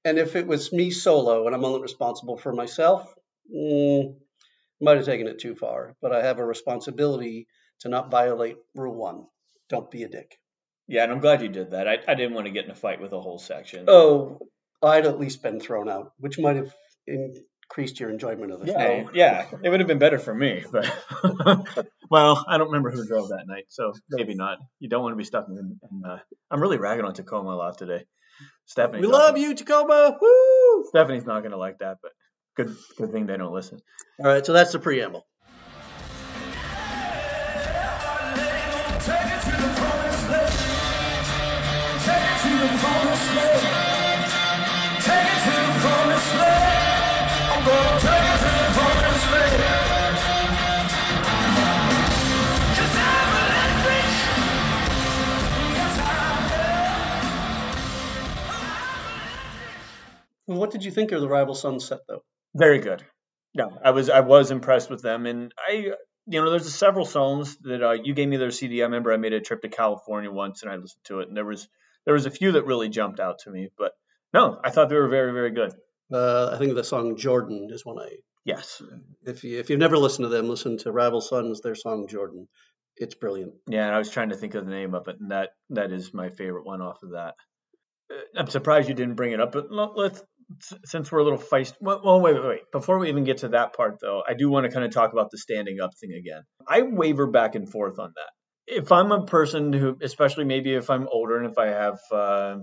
And 0.06 0.20
if 0.20 0.36
it 0.36 0.48
was 0.48 0.74
me 0.74 0.92
solo 0.92 1.46
and 1.46 1.56
I'm 1.56 1.64
only 1.64 1.82
responsible 1.82 2.38
for 2.38 2.52
myself, 2.52 3.14
mm, 3.54 4.16
might 4.82 4.98
have 4.98 5.06
taken 5.06 5.28
it 5.28 5.40
too 5.40 5.56
far. 5.56 5.96
But 6.02 6.12
I 6.12 6.24
have 6.24 6.40
a 6.40 6.46
responsibility 6.46 7.48
to 7.82 7.90
not 7.90 8.12
violate 8.12 8.58
rule 8.76 8.96
one. 8.96 9.26
Don't 9.70 9.90
be 9.90 10.04
a 10.04 10.10
dick. 10.10 10.38
yeah, 10.88 11.04
and 11.04 11.12
I'm 11.12 11.20
glad 11.20 11.42
you 11.42 11.48
did 11.48 11.72
that. 11.72 11.88
I, 11.88 12.00
I 12.08 12.16
didn't 12.16 12.34
want 12.34 12.48
to 12.48 12.52
get 12.52 12.66
in 12.66 12.72
a 12.72 12.76
fight 12.76 13.00
with 13.02 13.14
a 13.14 13.22
whole 13.22 13.40
section. 13.40 13.86
Oh, 13.88 14.40
I'd 14.82 15.06
at 15.06 15.20
least 15.20 15.42
been 15.42 15.62
thrown 15.62 15.88
out, 15.88 16.12
which 16.20 16.38
might 16.38 16.58
have 16.58 16.74
increased 17.70 18.00
your 18.00 18.10
enjoyment 18.10 18.52
of 18.52 18.60
the 18.60 18.68
Yeah, 18.68 19.04
show. 19.04 19.10
yeah, 19.14 19.48
it 19.64 19.70
would 19.70 19.80
have 19.80 19.88
been 19.88 20.00
better 20.00 20.20
for 20.20 20.34
me, 20.34 20.64
but 20.72 20.86
well, 22.10 22.46
I 22.48 22.58
don't 22.58 22.68
remember 22.68 22.92
who 22.92 23.06
drove 23.08 23.30
that 23.30 23.46
night, 23.48 23.66
so 23.70 23.94
maybe 24.10 24.36
not. 24.36 24.60
You 24.80 24.90
don't 24.90 25.02
want 25.04 25.14
to 25.14 25.18
be 25.18 25.24
stuck 25.24 25.48
in. 25.50 25.80
in 25.92 26.06
uh, 26.10 26.18
I'm 26.52 26.62
really 26.62 26.78
ragging 26.78 27.06
on 27.06 27.14
Tacoma 27.14 27.52
a 27.52 27.56
lot 27.56 27.78
today. 27.78 28.06
Stephanie, 28.66 29.02
We 29.02 29.08
love 29.08 29.38
you, 29.38 29.56
Tacoma. 29.56 30.18
Woo! 30.20 30.84
Stephanie's 30.90 31.26
not 31.26 31.44
gonna 31.44 31.58
like 31.58 31.80
that, 31.80 31.98
but 32.02 32.12
good, 32.56 32.76
good 32.98 33.12
thing 33.12 33.26
they 33.26 33.38
don't 33.38 33.54
listen. 33.54 33.80
All 34.20 34.26
right, 34.28 34.46
so 34.46 34.54
that's 34.54 34.72
the 34.72 34.80
preamble. 34.80 35.26
Did 60.74 60.84
you 60.84 60.92
think 60.92 61.12
of 61.14 61.22
the 61.22 61.30
Rival 61.30 61.56
Sons 61.56 61.86
set, 61.86 62.00
though? 62.08 62.24
Very 62.54 62.80
good. 62.80 63.04
No, 63.56 63.78
I 63.84 63.92
was 63.92 64.10
I 64.10 64.22
was 64.22 64.52
impressed 64.52 64.90
with 64.90 65.02
them, 65.02 65.26
and 65.26 65.54
I 65.58 65.94
you 66.26 66.42
know 66.42 66.50
there's 66.50 66.74
several 66.74 67.06
songs 67.06 67.56
that 67.62 67.84
uh, 67.84 67.92
you 67.92 68.14
gave 68.14 68.28
me 68.28 68.38
their 68.38 68.52
CD. 68.52 68.82
I 68.82 68.86
remember 68.86 69.14
I 69.14 69.18
made 69.18 69.34
a 69.34 69.40
trip 69.40 69.62
to 69.62 69.70
California 69.70 70.32
once 70.32 70.64
and 70.64 70.72
I 70.72 70.76
listened 70.76 71.04
to 71.06 71.20
it, 71.20 71.28
and 71.28 71.38
there 71.38 71.46
was 71.46 71.68
there 72.06 72.16
was 72.16 72.26
a 72.26 72.32
few 72.32 72.54
that 72.54 72.66
really 72.66 72.90
jumped 72.90 73.20
out 73.20 73.40
to 73.40 73.52
me. 73.52 73.70
But 73.78 73.92
no, 74.34 74.60
I 74.64 74.72
thought 74.72 74.90
they 74.90 74.96
were 74.96 75.08
very 75.08 75.32
very 75.32 75.52
good. 75.52 75.74
Uh, 76.12 76.52
I 76.54 76.58
think 76.58 76.74
the 76.76 76.84
song 76.84 77.16
Jordan 77.18 77.68
is 77.72 77.86
one 77.86 78.00
I. 78.00 78.10
Yes, 78.46 78.82
If 79.26 79.44
you 79.44 79.60
if 79.60 79.70
you've 79.70 79.80
never 79.80 79.98
listened 79.98 80.26
to 80.26 80.30
them, 80.30 80.50
listen 80.50 80.78
to 80.80 80.92
Rival 80.92 81.22
Sons. 81.22 81.62
Their 81.62 81.76
song 81.76 82.08
Jordan. 82.08 82.48
It's 82.98 83.16
brilliant. 83.16 83.54
yeah, 83.68 83.86
and 83.86 83.96
I 83.96 83.98
was 83.98 84.10
trying 84.10 84.30
to 84.30 84.36
think 84.36 84.56
of 84.56 84.66
the 84.66 84.72
name 84.72 84.96
of 84.96 85.08
it, 85.08 85.20
and 85.20 85.32
that 85.32 85.52
that 85.70 85.92
is 85.92 86.14
my 86.14 86.30
favorite 86.30 86.66
one 86.66 86.82
off 86.82 87.04
of 87.04 87.12
that. 87.12 87.36
Uh, 88.12 88.18
I'm 88.36 88.48
surprised 88.48 88.90
you 88.90 88.96
didn't 88.96 89.16
bring 89.16 89.32
it 89.32 89.40
up, 89.40 89.52
but 89.52 89.72
let's 89.72 90.22
since 90.86 91.12
we're 91.12 91.20
a 91.20 91.24
little 91.24 91.40
feist. 91.40 91.74
Well, 91.80 92.02
well, 92.04 92.22
wait, 92.22 92.36
wait, 92.36 92.46
wait. 92.46 92.72
Before 92.72 93.00
we 93.00 93.10
even 93.10 93.24
get 93.24 93.40
to 93.40 93.50
that 93.50 93.74
part, 93.74 93.98
though, 94.02 94.24
I 94.28 94.34
do 94.34 94.50
want 94.50 94.66
to 94.66 94.72
kind 94.72 94.86
of 94.86 94.92
talk 94.92 95.14
about 95.14 95.32
the 95.32 95.38
standing 95.38 95.80
up 95.80 95.92
thing 96.00 96.14
again. 96.14 96.44
I 96.68 96.82
waver 96.82 97.28
back 97.28 97.56
and 97.56 97.70
forth 97.70 98.00
on 98.00 98.14
that. 98.16 98.76
If 98.76 98.92
I'm 98.92 99.12
a 99.12 99.26
person 99.26 99.74
who, 99.74 99.98
especially 100.02 100.46
maybe 100.46 100.74
if 100.74 100.90
I'm 100.90 101.08
older 101.12 101.38
and 101.38 101.52
if 101.52 101.58
I 101.58 101.68
have, 101.68 102.00
uh, 102.12 102.58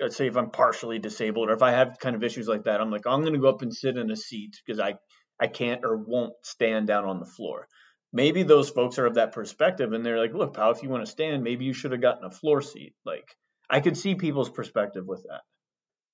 let's 0.00 0.16
say 0.16 0.26
if 0.26 0.36
I'm 0.36 0.50
partially 0.50 0.98
disabled 0.98 1.50
or 1.50 1.52
if 1.52 1.62
I 1.62 1.72
have 1.72 1.98
kind 2.00 2.16
of 2.16 2.22
issues 2.24 2.48
like 2.48 2.64
that, 2.64 2.80
I'm 2.80 2.90
like, 2.90 3.06
I'm 3.06 3.20
going 3.20 3.34
to 3.34 3.40
go 3.40 3.50
up 3.50 3.62
and 3.62 3.74
sit 3.74 3.96
in 3.96 4.10
a 4.10 4.16
seat 4.16 4.56
because 4.64 4.80
I, 4.80 4.94
I 5.38 5.46
can't 5.46 5.84
or 5.84 5.96
won't 5.96 6.34
stand 6.42 6.86
down 6.86 7.04
on 7.04 7.20
the 7.20 7.26
floor. 7.26 7.66
Maybe 8.12 8.42
those 8.42 8.70
folks 8.70 8.98
are 8.98 9.06
of 9.06 9.14
that 9.14 9.32
perspective 9.32 9.92
and 9.92 10.06
they're 10.06 10.20
like, 10.20 10.32
look, 10.32 10.54
pal, 10.54 10.70
if 10.70 10.82
you 10.82 10.88
want 10.88 11.04
to 11.04 11.10
stand, 11.10 11.42
maybe 11.42 11.64
you 11.64 11.74
should 11.74 11.92
have 11.92 12.00
gotten 12.00 12.24
a 12.24 12.30
floor 12.30 12.62
seat. 12.62 12.94
Like, 13.04 13.24
I 13.68 13.80
could 13.80 13.96
see 13.96 14.14
people's 14.14 14.50
perspective 14.50 15.04
with 15.06 15.24
that. 15.28 15.40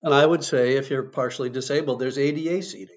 And 0.02 0.14
I 0.14 0.24
would 0.24 0.42
say 0.44 0.76
if 0.76 0.90
you're 0.90 1.04
partially 1.04 1.50
disabled, 1.50 2.00
there's 2.00 2.18
ADA 2.18 2.62
seating. 2.62 2.96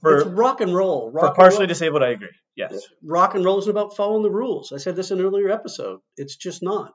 For, 0.00 0.18
it's 0.18 0.26
rock 0.26 0.60
and 0.60 0.74
roll. 0.74 1.10
Rock 1.10 1.34
for 1.34 1.34
partially 1.34 1.60
roll. 1.60 1.68
disabled, 1.68 2.02
I 2.02 2.08
agree. 2.08 2.28
Yes. 2.56 2.86
rock 3.02 3.34
and 3.34 3.44
roll 3.44 3.58
isn't 3.58 3.70
about 3.70 3.96
following 3.96 4.22
the 4.22 4.30
rules. 4.30 4.72
I 4.72 4.78
said 4.78 4.96
this 4.96 5.10
in 5.10 5.18
an 5.18 5.26
earlier 5.26 5.50
episode. 5.50 6.00
It's 6.16 6.36
just 6.36 6.62
not. 6.62 6.92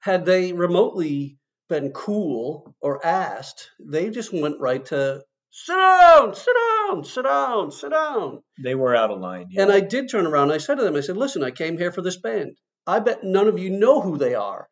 Had 0.00 0.24
they 0.24 0.52
remotely 0.52 1.38
been 1.68 1.90
cool 1.90 2.74
or 2.80 3.04
asked, 3.04 3.70
they 3.80 4.10
just 4.10 4.32
went 4.32 4.60
right 4.60 4.84
to 4.86 5.22
sit 5.50 5.76
down, 5.76 6.34
sit 6.34 6.54
down, 6.54 7.04
sit 7.04 7.24
down, 7.24 7.70
sit 7.70 7.90
down. 7.90 8.42
They 8.62 8.74
were 8.74 8.94
out 8.94 9.10
of 9.10 9.20
line. 9.20 9.46
Yeah. 9.50 9.62
And 9.62 9.72
I 9.72 9.80
did 9.80 10.10
turn 10.10 10.26
around. 10.26 10.44
And 10.44 10.52
I 10.52 10.58
said 10.58 10.76
to 10.76 10.84
them, 10.84 10.96
I 10.96 11.00
said, 11.00 11.16
listen, 11.16 11.42
I 11.42 11.50
came 11.50 11.78
here 11.78 11.92
for 11.92 12.02
this 12.02 12.16
band. 12.16 12.56
I 12.86 12.98
bet 13.00 13.24
none 13.24 13.48
of 13.48 13.58
you 13.58 13.70
know 13.70 14.00
who 14.00 14.18
they 14.18 14.34
are. 14.34 14.68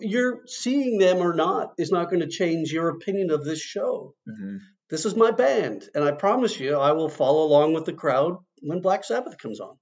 You're 0.00 0.40
seeing 0.46 0.98
them 0.98 1.18
or 1.18 1.32
not 1.34 1.72
is 1.78 1.90
not 1.90 2.10
going 2.10 2.20
to 2.20 2.28
change 2.28 2.72
your 2.72 2.88
opinion 2.88 3.30
of 3.30 3.44
this 3.44 3.60
show. 3.60 4.14
Mhm. 4.28 4.58
This 4.90 5.04
is 5.04 5.14
my 5.14 5.30
band, 5.30 5.88
and 5.94 6.02
I 6.04 6.12
promise 6.12 6.58
you, 6.58 6.76
I 6.76 6.92
will 6.92 7.08
follow 7.08 7.44
along 7.44 7.74
with 7.74 7.84
the 7.84 7.92
crowd 7.92 8.36
when 8.60 8.80
Black 8.80 9.04
Sabbath 9.04 9.36
comes 9.38 9.60
on. 9.60 9.76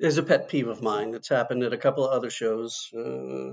There's 0.00 0.18
a 0.18 0.22
pet 0.24 0.48
peeve 0.48 0.68
of 0.68 0.82
mine 0.82 1.12
that's 1.12 1.28
happened 1.28 1.62
at 1.62 1.72
a 1.72 1.78
couple 1.78 2.04
of 2.04 2.12
other 2.12 2.30
shows. 2.30 2.88
Uh, 2.96 3.52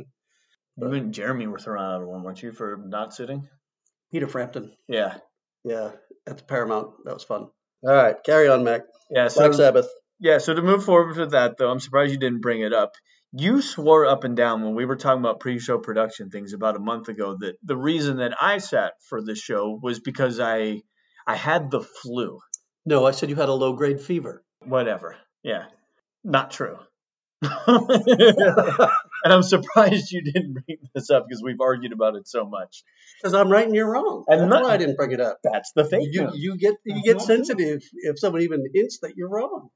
You 0.77 0.87
and 0.93 1.13
Jeremy 1.13 1.47
were 1.47 1.59
thrown 1.59 1.83
out 1.83 2.01
of 2.01 2.07
one, 2.07 2.23
weren't 2.23 2.41
you, 2.41 2.51
for 2.53 2.77
not 2.77 3.13
sitting? 3.13 3.47
Peter 4.11 4.27
Frampton, 4.27 4.75
Yeah. 4.87 5.17
yeah, 5.63 5.91
at 6.25 6.37
the 6.37 6.43
Paramount. 6.43 6.93
That 7.05 7.13
was 7.13 7.23
fun. 7.23 7.41
All 7.83 7.93
right, 7.93 8.15
carry 8.23 8.47
on, 8.47 8.63
Mac. 8.63 8.81
Yeah. 9.11 9.27
So 9.27 9.41
Black 9.41 9.53
Sabbath. 9.53 9.89
yeah. 10.19 10.37
So 10.39 10.53
to 10.53 10.61
move 10.61 10.83
forward 10.83 11.15
with 11.17 11.31
that, 11.31 11.57
though, 11.57 11.69
I'm 11.69 11.79
surprised 11.79 12.11
you 12.13 12.17
didn't 12.19 12.41
bring 12.41 12.61
it 12.61 12.73
up. 12.73 12.93
You 13.33 13.61
swore 13.61 14.05
up 14.05 14.23
and 14.25 14.35
down 14.35 14.61
when 14.61 14.75
we 14.75 14.85
were 14.85 14.97
talking 14.97 15.21
about 15.21 15.39
pre-show 15.39 15.77
production 15.77 16.29
things 16.29 16.53
about 16.53 16.75
a 16.75 16.79
month 16.79 17.07
ago 17.07 17.37
that 17.39 17.55
the 17.63 17.77
reason 17.77 18.17
that 18.17 18.33
I 18.41 18.57
sat 18.57 18.93
for 19.07 19.23
this 19.23 19.39
show 19.39 19.79
was 19.81 19.99
because 19.99 20.39
I 20.39 20.81
I 21.25 21.35
had 21.35 21.71
the 21.71 21.81
flu. 21.81 22.39
No, 22.85 23.05
I 23.05 23.11
said 23.11 23.29
you 23.29 23.35
had 23.35 23.47
a 23.49 23.53
low 23.53 23.73
grade 23.73 24.01
fever. 24.01 24.43
Whatever. 24.65 25.15
Yeah. 25.43 25.65
Not 26.23 26.51
true. 26.51 26.77
and 27.67 27.87
I'm 29.25 29.41
surprised 29.43 30.11
you 30.11 30.21
didn't 30.23 30.53
bring 30.53 30.77
this 30.93 31.09
up 31.09 31.25
because 31.27 31.41
we've 31.41 31.61
argued 31.61 31.93
about 31.93 32.15
it 32.15 32.27
so 32.27 32.45
much. 32.45 32.83
Because 33.21 33.33
I'm 33.33 33.49
right 33.49 33.65
and 33.65 33.73
you're 33.75 33.89
wrong. 33.89 34.25
I'm 34.29 34.39
That's 34.39 34.49
not- 34.49 34.63
why 34.63 34.73
I 34.73 34.77
didn't 34.77 34.97
bring 34.97 35.11
it 35.11 35.21
up. 35.21 35.39
That's 35.43 35.71
the 35.73 35.83
thing. 35.85 36.01
You, 36.11 36.29
you 36.33 36.57
get 36.57 36.75
you 36.85 37.01
get 37.03 37.17
not 37.17 37.25
sensitive 37.25 37.81
if 37.93 38.19
someone 38.19 38.41
even 38.41 38.63
hints 38.73 38.99
that 38.99 39.13
you're 39.15 39.29
wrong. 39.29 39.69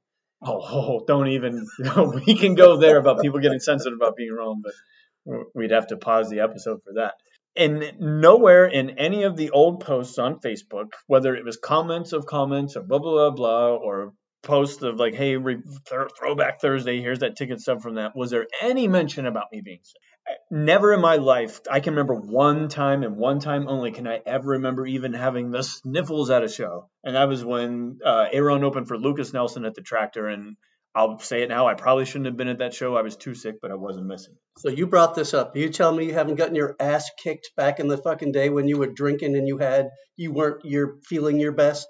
Oh, 0.46 1.04
don't 1.06 1.28
even. 1.28 1.66
we 2.26 2.36
can 2.36 2.54
go 2.54 2.76
there 2.76 2.98
about 2.98 3.20
people 3.20 3.40
getting 3.40 3.60
sensitive 3.60 3.98
about 3.98 4.16
being 4.16 4.32
wrong, 4.32 4.62
but 4.62 5.44
we'd 5.54 5.72
have 5.72 5.88
to 5.88 5.96
pause 5.96 6.30
the 6.30 6.40
episode 6.40 6.80
for 6.84 6.94
that. 6.94 7.14
And 7.56 7.92
nowhere 7.98 8.66
in 8.66 8.98
any 8.98 9.22
of 9.22 9.36
the 9.36 9.50
old 9.50 9.80
posts 9.80 10.18
on 10.18 10.40
Facebook, 10.40 10.88
whether 11.06 11.34
it 11.34 11.44
was 11.44 11.56
comments 11.56 12.12
of 12.12 12.26
comments 12.26 12.76
or 12.76 12.82
blah 12.82 12.98
blah 12.98 13.30
blah 13.30 13.30
blah, 13.30 13.76
or 13.76 14.12
posts 14.42 14.82
of 14.82 14.96
like, 14.96 15.14
"Hey, 15.14 15.36
re- 15.36 15.56
th- 15.56 16.10
Throwback 16.18 16.60
Thursday, 16.60 17.00
here's 17.00 17.20
that 17.20 17.36
ticket 17.36 17.60
stub 17.60 17.80
from 17.80 17.94
that," 17.94 18.14
was 18.14 18.30
there 18.30 18.46
any 18.60 18.88
mention 18.88 19.26
about 19.26 19.46
me 19.52 19.62
being 19.62 19.80
sick? 19.82 20.02
Never 20.50 20.92
in 20.92 21.00
my 21.00 21.16
life. 21.16 21.60
I 21.70 21.80
can 21.80 21.94
remember 21.94 22.14
one 22.14 22.68
time 22.68 23.02
and 23.02 23.16
one 23.16 23.40
time 23.40 23.68
only 23.68 23.92
can 23.92 24.06
I 24.06 24.20
ever 24.24 24.50
remember 24.50 24.86
even 24.86 25.12
having 25.12 25.50
the 25.50 25.62
sniffles 25.62 26.30
at 26.30 26.44
a 26.44 26.48
show, 26.48 26.88
and 27.04 27.16
that 27.16 27.28
was 27.28 27.44
when 27.44 27.98
uh, 28.04 28.26
Aaron 28.32 28.64
opened 28.64 28.88
for 28.88 28.98
Lukas 28.98 29.32
Nelson 29.32 29.64
at 29.64 29.74
the 29.74 29.82
Tractor, 29.82 30.28
and 30.28 30.56
I'll 30.94 31.18
say 31.18 31.42
it 31.42 31.48
now. 31.48 31.66
I 31.66 31.74
probably 31.74 32.06
shouldn't 32.06 32.26
have 32.26 32.38
been 32.38 32.48
at 32.48 32.58
that 32.58 32.72
show. 32.72 32.96
I 32.96 33.02
was 33.02 33.16
too 33.16 33.34
sick, 33.34 33.56
but 33.60 33.70
I 33.70 33.74
wasn't 33.74 34.06
missing. 34.06 34.34
So 34.58 34.70
you 34.70 34.86
brought 34.86 35.14
this 35.14 35.34
up. 35.34 35.54
You 35.54 35.68
tell 35.68 35.92
me 35.92 36.06
you 36.06 36.14
haven't 36.14 36.36
gotten 36.36 36.54
your 36.54 36.74
ass 36.80 37.10
kicked 37.22 37.50
back 37.54 37.80
in 37.80 37.88
the 37.88 37.98
fucking 37.98 38.32
day 38.32 38.48
when 38.48 38.66
you 38.66 38.78
were 38.78 38.86
drinking 38.86 39.36
and 39.36 39.46
you 39.46 39.58
had 39.58 39.90
you 40.16 40.32
weren't 40.32 40.64
you're 40.64 40.96
feeling 41.04 41.38
your 41.38 41.52
best. 41.52 41.86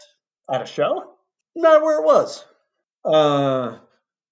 At 0.53 0.63
a 0.63 0.67
show? 0.67 1.05
Not 1.55 1.83
where 1.83 2.01
it 2.01 2.05
was. 2.05 2.45
Uh, 3.05 3.79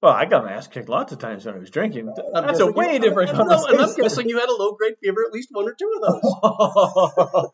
Well, 0.05 0.13
I 0.13 0.27
got 0.27 0.45
my 0.45 0.53
ass 0.53 0.67
kicked 0.67 0.91
lots 0.91 1.15
of 1.15 1.19
times 1.19 1.47
when 1.47 1.55
I 1.55 1.59
was 1.59 1.71
drinking. 1.71 2.13
That's 2.35 2.61
a 2.61 2.71
way 2.71 2.93
you- 2.93 2.99
different 2.99 3.31
I 3.31 3.37
conversation. 3.37 3.71
and 3.81 3.81
I'm 3.81 3.97
guessing 3.97 4.29
you 4.29 4.39
had 4.39 4.51
a 4.51 4.55
low 4.55 4.73
grade 4.73 4.97
fever 5.03 5.25
at 5.27 5.33
least 5.33 5.49
one 5.51 5.67
or 5.67 5.73
two 5.73 5.91
of 5.97 6.23
those. 6.23 7.51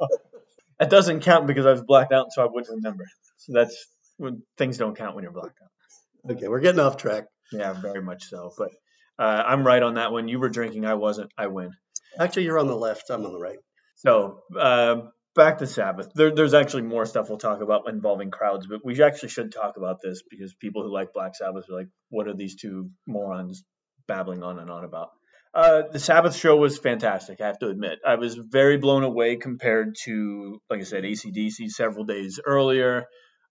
that 0.80 0.90
doesn't 0.90 1.20
count 1.20 1.46
because 1.46 1.64
I 1.64 1.70
was 1.70 1.82
blacked 1.82 2.12
out, 2.12 2.32
so 2.32 2.42
I 2.42 2.46
wouldn't 2.46 2.74
remember. 2.74 3.04
So 3.36 3.52
that's 3.52 3.86
when 4.16 4.42
things 4.58 4.78
don't 4.78 4.98
count 4.98 5.14
when 5.14 5.22
you're 5.22 5.32
blacked 5.32 5.60
out. 5.62 6.32
okay, 6.32 6.48
we're 6.48 6.58
getting 6.58 6.80
off 6.80 6.96
track. 6.96 7.26
Yeah, 7.52 7.72
very 7.72 8.02
much 8.02 8.24
so. 8.24 8.50
But 8.58 8.70
uh, 9.16 9.44
I'm 9.46 9.64
right 9.64 9.84
on 9.84 9.94
that 9.94 10.10
one. 10.10 10.26
You 10.26 10.40
were 10.40 10.48
drinking, 10.48 10.86
I 10.86 10.94
wasn't. 10.94 11.30
I 11.38 11.46
win. 11.46 11.70
Actually, 12.18 12.46
you're 12.46 12.58
on 12.58 12.66
the 12.66 12.74
left. 12.74 13.10
I'm 13.10 13.24
on 13.24 13.32
the 13.32 13.38
right. 13.38 13.58
So 13.94 14.40
uh, 14.58 15.02
back 15.34 15.58
to 15.58 15.66
Sabbath. 15.66 16.10
There, 16.14 16.34
there's 16.34 16.54
actually 16.54 16.82
more 16.82 17.06
stuff 17.06 17.28
we'll 17.28 17.38
talk 17.38 17.60
about 17.60 17.88
involving 17.88 18.30
crowds, 18.30 18.66
but 18.66 18.84
we 18.84 19.02
actually 19.02 19.30
should 19.30 19.52
talk 19.52 19.76
about 19.76 20.00
this 20.02 20.22
because 20.28 20.54
people 20.54 20.82
who 20.82 20.92
like 20.92 21.12
Black 21.12 21.34
Sabbath 21.34 21.64
are 21.70 21.76
like, 21.76 21.88
what 22.08 22.28
are 22.28 22.34
these 22.34 22.56
two 22.56 22.90
morons 23.06 23.62
babbling 24.06 24.42
on 24.42 24.58
and 24.58 24.70
on 24.70 24.84
about? 24.84 25.10
Uh, 25.52 25.82
the 25.90 25.98
Sabbath 25.98 26.36
show 26.36 26.56
was 26.56 26.78
fantastic, 26.78 27.40
I 27.40 27.46
have 27.48 27.58
to 27.58 27.68
admit. 27.68 27.98
I 28.06 28.14
was 28.14 28.36
very 28.36 28.76
blown 28.76 29.02
away 29.02 29.36
compared 29.36 29.96
to, 30.04 30.60
like 30.70 30.80
I 30.80 30.84
said, 30.84 31.02
ACDC 31.02 31.70
several 31.70 32.04
days 32.04 32.40
earlier. 32.44 33.06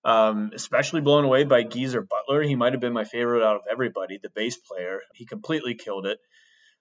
Um, 0.05 0.51
especially 0.55 1.01
blown 1.01 1.25
away 1.25 1.43
by 1.43 1.63
Geezer 1.63 2.01
Butler. 2.01 2.41
He 2.41 2.55
might 2.55 2.71
have 2.71 2.79
been 2.79 2.93
my 2.93 3.03
favorite 3.03 3.43
out 3.43 3.57
of 3.57 3.61
everybody, 3.69 4.17
the 4.23 4.29
bass 4.33 4.55
player. 4.55 4.99
He 5.13 5.25
completely 5.25 5.75
killed 5.75 6.05
it. 6.05 6.19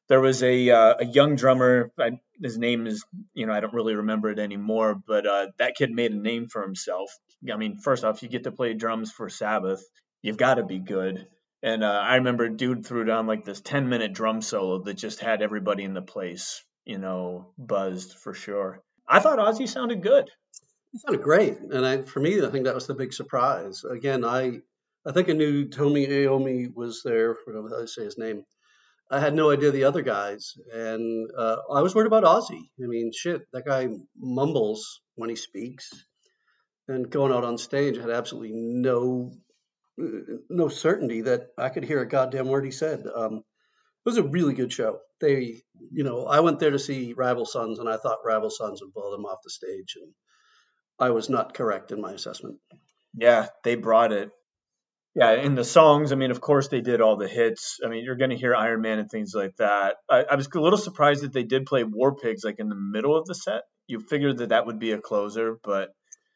There 0.09 0.21
was 0.21 0.43
a 0.43 0.71
uh, 0.71 0.95
a 1.01 1.05
young 1.05 1.37
drummer. 1.37 1.93
I, 1.99 2.21
his 2.43 2.57
name 2.57 2.87
is, 2.87 3.05
you 3.35 3.47
know, 3.47 3.53
I 3.53 3.61
don't 3.61 3.75
really 3.75 3.95
remember 3.95 4.31
it 4.31 4.39
anymore, 4.39 5.01
but 5.07 5.27
uh, 5.27 5.47
that 5.59 5.75
kid 5.77 5.91
made 5.91 6.13
a 6.13 6.17
name 6.17 6.49
for 6.49 6.63
himself. 6.63 7.11
I 7.53 7.57
mean, 7.57 7.79
first 7.79 8.05
off, 8.05 8.23
you 8.23 8.29
get 8.29 8.45
to 8.45 8.53
play 8.53 8.75
drums 8.75 9.13
for 9.13 9.29
Sabbath, 9.29 9.85
you've 10.23 10.37
got 10.37 10.55
to 10.55 10.65
be 10.65 10.79
good. 10.79 11.27
And 11.63 11.83
uh, 11.83 11.89
I 11.89 12.17
remember 12.17 12.49
dude 12.49 12.87
threw 12.87 13.05
down 13.05 13.27
like 13.27 13.45
this 13.45 13.61
10 13.61 13.89
minute 13.89 14.13
drum 14.13 14.43
solo 14.43 14.83
that 14.85 14.95
just 14.95 15.21
had 15.21 15.43
everybody 15.43 15.85
in 15.85 15.95
the 15.95 16.03
place, 16.03 16.63
you 16.85 16.99
know, 16.99 17.53
buzzed 17.59 18.13
for 18.13 18.33
sure. 18.33 18.81
I 19.09 19.21
thought 19.21 19.39
Ozzy 19.39 19.69
sounded 19.69 20.03
good. 20.03 20.31
It 20.95 21.01
sounded 21.01 21.23
great, 21.23 21.59
and 21.59 21.85
I, 21.85 22.03
for 22.03 22.21
me, 22.21 22.41
I 22.43 22.49
think 22.49 22.65
that 22.65 22.75
was 22.75 22.87
the 22.87 22.95
big 22.95 23.13
surprise. 23.13 23.85
Again, 23.85 24.25
I, 24.25 24.61
I 25.05 25.13
think 25.13 25.29
I 25.29 25.33
knew 25.33 25.69
Tommy 25.69 26.07
Aomi 26.07 26.75
was 26.75 27.03
there. 27.05 27.37
I 27.79 27.85
say 27.87 28.05
his 28.05 28.19
name? 28.19 28.45
I 29.11 29.21
had 29.21 29.35
no 29.35 29.51
idea 29.51 29.71
the 29.71 29.85
other 29.85 30.03
guys, 30.03 30.55
and 30.73 31.31
uh, 31.37 31.57
I 31.73 31.81
was 31.81 31.95
worried 31.95 32.09
about 32.09 32.25
Ozzy. 32.25 32.69
I 32.83 32.87
mean, 32.87 33.11
shit, 33.15 33.43
that 33.53 33.65
guy 33.65 33.89
mumbles 34.17 35.01
when 35.15 35.31
he 35.31 35.37
speaks, 35.37 35.91
and 36.89 37.11
going 37.11 37.33
out 37.33 37.45
on 37.45 37.57
stage, 37.57 37.97
I 37.97 38.03
had 38.03 38.11
absolutely 38.11 38.53
no, 38.53 39.33
no 39.97 40.69
certainty 40.69 41.23
that 41.23 41.49
I 41.57 41.71
could 41.71 41.85
hear 41.85 42.03
a 42.03 42.09
goddamn 42.09 42.49
word 42.49 42.67
he 42.67 42.71
said. 42.71 43.05
Um, 43.15 43.37
it 43.39 44.05
was 44.05 44.19
a 44.19 44.23
really 44.23 44.55
good 44.55 44.73
show. 44.73 45.01
They, 45.21 45.63
you 45.91 46.05
know, 46.05 46.27
I 46.27 46.41
went 46.41 46.61
there 46.61 46.71
to 46.71 46.79
see 46.79 47.15
Rival 47.15 47.47
Sons, 47.47 47.79
and 47.79 47.89
I 47.89 47.97
thought 47.97 48.25
Rival 48.25 48.51
Sons 48.51 48.83
would 48.83 48.93
blow 48.93 49.11
them 49.11 49.25
off 49.25 49.39
the 49.43 49.51
stage, 49.51 49.97
and 50.01 50.13
I 50.99 51.11
was 51.11 51.31
not 51.31 51.55
correct 51.55 51.93
in 51.93 52.01
my 52.01 52.13
assessment. 52.13 52.59
Yeah, 53.15 53.47
they 53.65 53.75
brought 53.75 54.13
it. 54.13 54.31
Yeah, 55.19 55.33
in 55.33 55.57
the 55.57 55.65
songs, 55.65 56.13
I 56.13 56.15
mean, 56.15 56.31
of 56.31 56.41
course 56.41 56.69
they 56.69 56.81
did 56.81 57.01
all 57.01 57.17
the 57.17 57.27
hits. 57.27 57.81
I 57.85 57.89
mean, 57.89 58.05
you're 58.05 58.15
going 58.15 58.31
to 58.31 58.37
hear 58.37 58.55
Iron 58.55 58.83
Man 58.83 59.01
and 59.01 59.11
things 59.11 59.35
like 59.35 59.57
that. 59.57 59.97
I, 60.09 60.23
I 60.31 60.37
was 60.37 60.49
a 60.55 60.61
little 60.61 60.79
surprised 60.79 61.25
that 61.25 61.33
they 61.33 61.43
did 61.43 61.67
play 61.67 61.83
War 61.83 62.15
Pigs 62.15 62.45
like 62.45 62.61
in 62.61 62.69
the 62.69 62.77
middle 62.77 63.17
of 63.17 63.27
the 63.27 63.35
set. 63.35 63.63
You 63.89 63.99
figured 63.99 64.39
that 64.39 64.51
that 64.51 64.67
would 64.67 64.79
be 64.79 64.93
a 64.93 65.01
closer, 65.01 65.59
but 65.65 65.89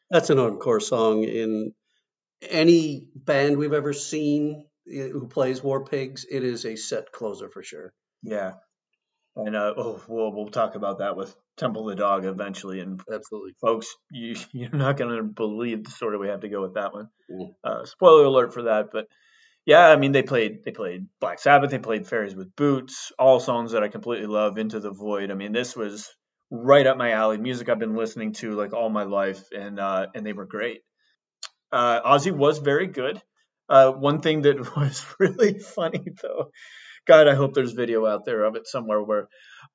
That's 0.09 0.29
an 0.31 0.39
encore 0.39 0.81
song 0.81 1.23
in 1.23 1.73
any 2.41 3.07
band 3.15 3.57
we've 3.57 3.71
ever 3.71 3.93
seen 3.93 4.65
eh, 4.91 5.07
who 5.07 5.27
plays 5.27 5.63
War 5.63 5.85
Pigs. 5.85 6.25
It 6.29 6.43
is 6.43 6.65
a 6.65 6.75
set 6.75 7.13
closer 7.13 7.49
for 7.49 7.63
sure. 7.63 7.93
yeah. 8.21 8.53
And 9.35 9.55
uh, 9.55 9.73
oh, 9.75 10.01
we'll 10.07 10.31
we'll 10.31 10.49
talk 10.49 10.75
about 10.75 10.99
that 10.99 11.17
with 11.17 11.35
Temple 11.57 11.85
the 11.85 11.95
Dog 11.95 12.25
eventually. 12.25 12.79
And 12.79 13.01
Absolutely. 13.11 13.53
folks, 13.59 13.95
you 14.11 14.35
you're 14.51 14.69
not 14.69 14.97
going 14.97 15.15
to 15.15 15.23
believe 15.23 15.83
the 15.83 15.91
story 15.91 16.17
we 16.17 16.27
have 16.27 16.41
to 16.41 16.49
go 16.49 16.61
with 16.61 16.75
that 16.75 16.93
one. 16.93 17.09
Mm. 17.31 17.55
Uh, 17.63 17.85
spoiler 17.85 18.25
alert 18.25 18.53
for 18.53 18.63
that, 18.63 18.89
but 18.91 19.07
yeah, 19.65 19.87
I 19.87 19.95
mean 19.95 20.11
they 20.11 20.23
played 20.23 20.63
they 20.63 20.71
played 20.71 21.07
Black 21.19 21.39
Sabbath, 21.39 21.71
they 21.71 21.79
played 21.79 22.05
Fairies 22.05 22.35
Wear 22.35 22.45
Boots, 22.57 23.11
all 23.17 23.39
songs 23.39 23.71
that 23.71 23.83
I 23.83 23.87
completely 23.87 24.27
love. 24.27 24.57
Into 24.57 24.79
the 24.79 24.91
Void. 24.91 25.31
I 25.31 25.35
mean 25.35 25.51
this 25.51 25.75
was 25.75 26.13
right 26.51 26.85
up 26.85 26.97
my 26.97 27.11
alley. 27.11 27.37
Music 27.37 27.69
I've 27.69 27.79
been 27.79 27.95
listening 27.95 28.33
to 28.33 28.51
like 28.51 28.73
all 28.73 28.89
my 28.89 29.03
life, 29.03 29.41
and 29.51 29.79
uh, 29.79 30.07
and 30.13 30.25
they 30.25 30.33
were 30.33 30.45
great. 30.45 30.81
Uh, 31.71 32.01
Ozzy 32.01 32.31
was 32.31 32.59
very 32.59 32.87
good. 32.87 33.21
Uh, 33.69 33.91
one 33.91 34.19
thing 34.19 34.41
that 34.43 34.59
was 34.75 35.05
really 35.19 35.59
funny 35.59 36.05
though, 36.21 36.51
God, 37.05 37.27
I 37.27 37.35
hope 37.35 37.53
there's 37.53 37.73
video 37.73 38.05
out 38.05 38.25
there 38.25 38.43
of 38.45 38.55
it 38.55 38.67
somewhere 38.67 39.01
where 39.01 39.27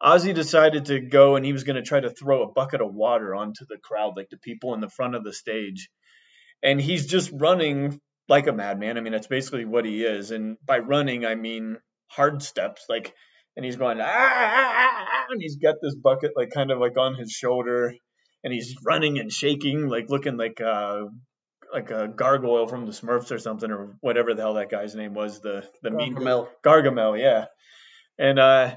Ozzy 0.02 0.34
decided 0.34 0.86
to 0.86 1.00
go 1.00 1.36
and 1.36 1.44
he 1.44 1.52
was 1.52 1.64
going 1.64 1.76
to 1.76 1.82
try 1.82 2.00
to 2.00 2.10
throw 2.10 2.42
a 2.42 2.52
bucket 2.52 2.80
of 2.80 2.94
water 2.94 3.34
onto 3.34 3.66
the 3.68 3.78
crowd, 3.82 4.14
like 4.16 4.28
the 4.30 4.38
people 4.38 4.74
in 4.74 4.80
the 4.80 4.88
front 4.88 5.14
of 5.14 5.24
the 5.24 5.32
stage. 5.32 5.90
And 6.62 6.80
he's 6.80 7.06
just 7.06 7.30
running 7.32 8.00
like 8.28 8.46
a 8.46 8.52
madman. 8.52 8.96
I 8.96 9.00
mean, 9.00 9.12
that's 9.12 9.26
basically 9.26 9.64
what 9.64 9.84
he 9.84 10.04
is. 10.04 10.30
And 10.30 10.56
by 10.64 10.78
running, 10.78 11.26
I 11.26 11.34
mean 11.34 11.78
hard 12.08 12.42
steps, 12.42 12.84
like, 12.88 13.14
and 13.56 13.64
he's 13.64 13.76
going, 13.76 14.00
ah, 14.00 14.04
ah, 14.06 14.32
ah, 14.34 15.06
ah," 15.08 15.24
and 15.30 15.40
he's 15.40 15.56
got 15.56 15.76
this 15.82 15.94
bucket, 15.96 16.32
like, 16.36 16.50
kind 16.50 16.70
of 16.70 16.78
like 16.78 16.96
on 16.96 17.14
his 17.14 17.30
shoulder. 17.30 17.94
And 18.44 18.52
he's 18.52 18.76
running 18.84 19.18
and 19.18 19.32
shaking, 19.32 19.88
like 19.88 20.08
looking 20.08 20.36
like 20.36 20.60
uh, 20.60 21.06
like 21.72 21.90
a 21.90 22.08
gargoyle 22.08 22.66
from 22.66 22.86
the 22.86 22.92
Smurfs 22.92 23.30
or 23.30 23.38
something, 23.38 23.70
or 23.70 23.96
whatever 24.00 24.34
the 24.34 24.42
hell 24.42 24.54
that 24.54 24.70
guy's 24.70 24.94
name 24.94 25.14
was. 25.14 25.40
The 25.40 25.68
the 25.82 25.90
mean 25.90 26.14
Gargamel. 26.14 26.48
Gargamel, 26.64 27.20
yeah. 27.20 27.46
And 28.18 28.38
uh, 28.38 28.76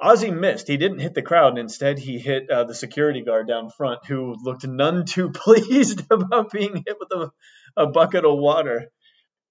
Ozzy 0.00 0.36
missed. 0.36 0.68
He 0.68 0.76
didn't 0.76 0.98
hit 0.98 1.14
the 1.14 1.22
crowd. 1.22 1.50
and 1.50 1.58
Instead, 1.58 1.98
he 1.98 2.18
hit 2.18 2.50
uh, 2.50 2.64
the 2.64 2.74
security 2.74 3.22
guard 3.22 3.46
down 3.48 3.70
front, 3.70 4.00
who 4.06 4.34
looked 4.42 4.66
none 4.66 5.04
too 5.06 5.30
pleased 5.30 6.02
about 6.10 6.50
being 6.50 6.82
hit 6.86 6.96
with 6.98 7.10
a, 7.12 7.30
a 7.76 7.86
bucket 7.86 8.24
of 8.24 8.38
water. 8.38 8.88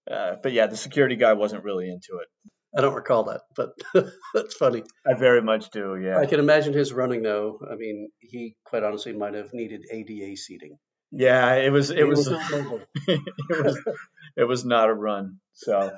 Uh, 0.09 0.35
but 0.41 0.51
yeah, 0.51 0.67
the 0.67 0.77
security 0.77 1.15
guy 1.15 1.33
wasn't 1.33 1.63
really 1.63 1.89
into 1.89 2.19
it. 2.21 2.27
I 2.75 2.81
don't 2.81 2.95
recall 2.95 3.25
that, 3.25 3.41
but 3.55 3.71
that's 4.33 4.55
funny. 4.55 4.83
I 5.05 5.13
very 5.13 5.41
much 5.41 5.69
do. 5.71 5.97
Yeah. 5.97 6.17
I 6.17 6.25
can 6.25 6.39
imagine 6.39 6.73
his 6.73 6.93
running 6.93 7.21
though. 7.21 7.59
I 7.69 7.75
mean, 7.75 8.09
he 8.19 8.55
quite 8.63 8.83
honestly 8.83 9.13
might 9.13 9.33
have 9.33 9.53
needed 9.53 9.85
ADA 9.91 10.37
seating. 10.37 10.77
Yeah. 11.11 11.55
It 11.55 11.71
was. 11.71 11.91
It 11.91 11.97
He 11.97 12.03
was. 12.03 12.29
mobile. 12.29 12.81
it 13.07 13.21
was. 13.49 13.79
It 14.37 14.43
was 14.45 14.65
not 14.65 14.89
a 14.89 14.93
run. 14.93 15.39
So. 15.53 15.91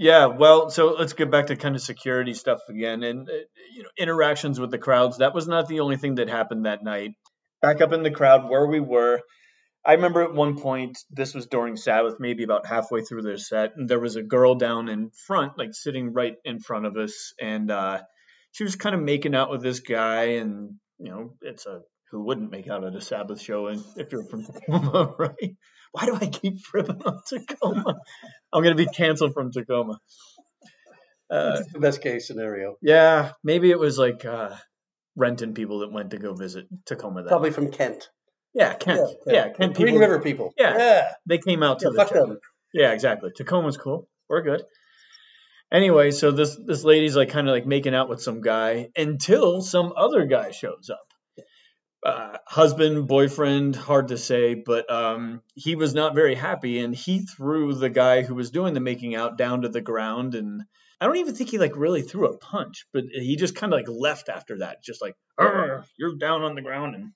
Yeah, 0.00 0.28
well, 0.28 0.70
so 0.70 0.94
let's 0.98 1.12
get 1.12 1.30
back 1.30 1.48
to 1.48 1.56
kind 1.56 1.76
of 1.76 1.82
security 1.82 2.32
stuff 2.32 2.60
again, 2.70 3.02
and 3.02 3.28
uh, 3.28 3.32
you 3.74 3.82
know, 3.82 3.90
interactions 3.98 4.58
with 4.58 4.70
the 4.70 4.78
crowds. 4.78 5.18
That 5.18 5.34
was 5.34 5.46
not 5.46 5.68
the 5.68 5.80
only 5.80 5.98
thing 5.98 6.14
that 6.14 6.30
happened 6.30 6.64
that 6.64 6.82
night. 6.82 7.10
Back 7.60 7.82
up 7.82 7.92
in 7.92 8.02
the 8.02 8.10
crowd 8.10 8.48
where 8.48 8.66
we 8.66 8.80
were, 8.80 9.20
I 9.84 9.92
remember 9.92 10.22
at 10.22 10.32
one 10.32 10.56
point, 10.56 10.96
this 11.10 11.34
was 11.34 11.48
during 11.48 11.76
Sabbath, 11.76 12.14
maybe 12.18 12.44
about 12.44 12.64
halfway 12.64 13.02
through 13.02 13.20
their 13.20 13.36
set, 13.36 13.76
and 13.76 13.90
there 13.90 14.00
was 14.00 14.16
a 14.16 14.22
girl 14.22 14.54
down 14.54 14.88
in 14.88 15.10
front, 15.26 15.58
like 15.58 15.74
sitting 15.74 16.14
right 16.14 16.36
in 16.46 16.60
front 16.60 16.86
of 16.86 16.96
us, 16.96 17.34
and 17.38 17.70
uh, 17.70 18.00
she 18.52 18.64
was 18.64 18.76
kind 18.76 18.94
of 18.94 19.02
making 19.02 19.34
out 19.34 19.50
with 19.50 19.62
this 19.62 19.80
guy, 19.80 20.38
and 20.40 20.76
you 20.96 21.10
know, 21.10 21.34
it's 21.42 21.66
a 21.66 21.82
who 22.10 22.24
wouldn't 22.24 22.50
make 22.50 22.68
out 22.68 22.84
at 22.84 22.96
a 22.96 23.02
Sabbath 23.02 23.42
show, 23.42 23.66
and 23.66 23.84
if 23.96 24.12
you're 24.12 24.24
from 24.24 24.44
Tacoma, 24.46 25.14
right? 25.18 25.56
Why 25.92 26.06
do 26.06 26.14
I 26.14 26.26
keep 26.26 26.58
ripping 26.72 27.02
on 27.02 27.20
Tacoma? 27.26 28.00
I'm 28.52 28.62
gonna 28.62 28.74
be 28.74 28.86
canceled 28.86 29.34
from 29.34 29.50
Tacoma. 29.52 29.98
Uh, 31.30 31.56
That's 31.56 31.72
the 31.72 31.78
best 31.80 32.02
case 32.02 32.26
scenario. 32.26 32.76
yeah, 32.82 33.32
maybe 33.44 33.70
it 33.70 33.78
was 33.78 33.98
like 33.98 34.24
uh, 34.24 34.54
renting 35.16 35.54
people 35.54 35.80
that 35.80 35.92
went 35.92 36.10
to 36.10 36.18
go 36.18 36.34
visit 36.34 36.66
Tacoma. 36.86 37.22
That 37.22 37.28
Probably 37.28 37.50
from 37.52 37.70
Kent. 37.70 38.08
yeah, 38.54 38.74
Kent. 38.74 39.08
Yeah, 39.26 39.48
Kent 39.50 39.74
Green 39.76 39.88
people. 39.88 40.00
River 40.00 40.20
people. 40.20 40.52
Yeah. 40.58 40.76
yeah. 40.76 41.12
They 41.26 41.38
came 41.38 41.62
out 41.62 41.80
to 41.80 41.86
Yeah, 41.86 41.90
the 41.90 41.96
fuck 41.96 42.12
them. 42.12 42.38
Yeah, 42.72 42.92
exactly. 42.92 43.30
Tacoma's 43.36 43.76
cool. 43.76 44.08
We're 44.28 44.42
good. 44.42 44.62
Anyway, 45.72 46.10
so 46.10 46.32
this 46.32 46.56
this 46.66 46.82
lady's 46.82 47.16
like 47.16 47.30
kind 47.30 47.48
of 47.48 47.52
like 47.52 47.66
making 47.66 47.94
out 47.94 48.08
with 48.08 48.20
some 48.20 48.40
guy 48.40 48.88
until 48.96 49.60
some 49.60 49.92
other 49.96 50.24
guy 50.26 50.50
shows 50.50 50.90
up. 50.90 51.06
Uh, 52.02 52.38
husband, 52.46 53.06
boyfriend, 53.06 53.76
hard 53.76 54.08
to 54.08 54.16
say, 54.16 54.54
but 54.54 54.90
um, 54.90 55.42
he 55.54 55.74
was 55.74 55.92
not 55.92 56.14
very 56.14 56.34
happy, 56.34 56.78
and 56.78 56.94
he 56.94 57.18
threw 57.18 57.74
the 57.74 57.90
guy 57.90 58.22
who 58.22 58.34
was 58.34 58.50
doing 58.50 58.72
the 58.72 58.80
making 58.80 59.14
out 59.14 59.36
down 59.36 59.62
to 59.62 59.68
the 59.68 59.82
ground. 59.82 60.34
And 60.34 60.62
I 60.98 61.06
don't 61.06 61.16
even 61.16 61.34
think 61.34 61.50
he 61.50 61.58
like 61.58 61.76
really 61.76 62.00
threw 62.00 62.26
a 62.28 62.38
punch, 62.38 62.86
but 62.94 63.04
he 63.12 63.36
just 63.36 63.54
kind 63.54 63.72
of 63.72 63.78
like 63.78 63.88
left 63.88 64.30
after 64.30 64.60
that, 64.60 64.82
just 64.82 65.02
like 65.02 65.14
"Arr, 65.38 65.84
you're 65.98 66.16
down 66.16 66.42
on 66.42 66.54
the 66.54 66.62
ground, 66.62 66.94
and, 66.94 67.04
and 67.04 67.12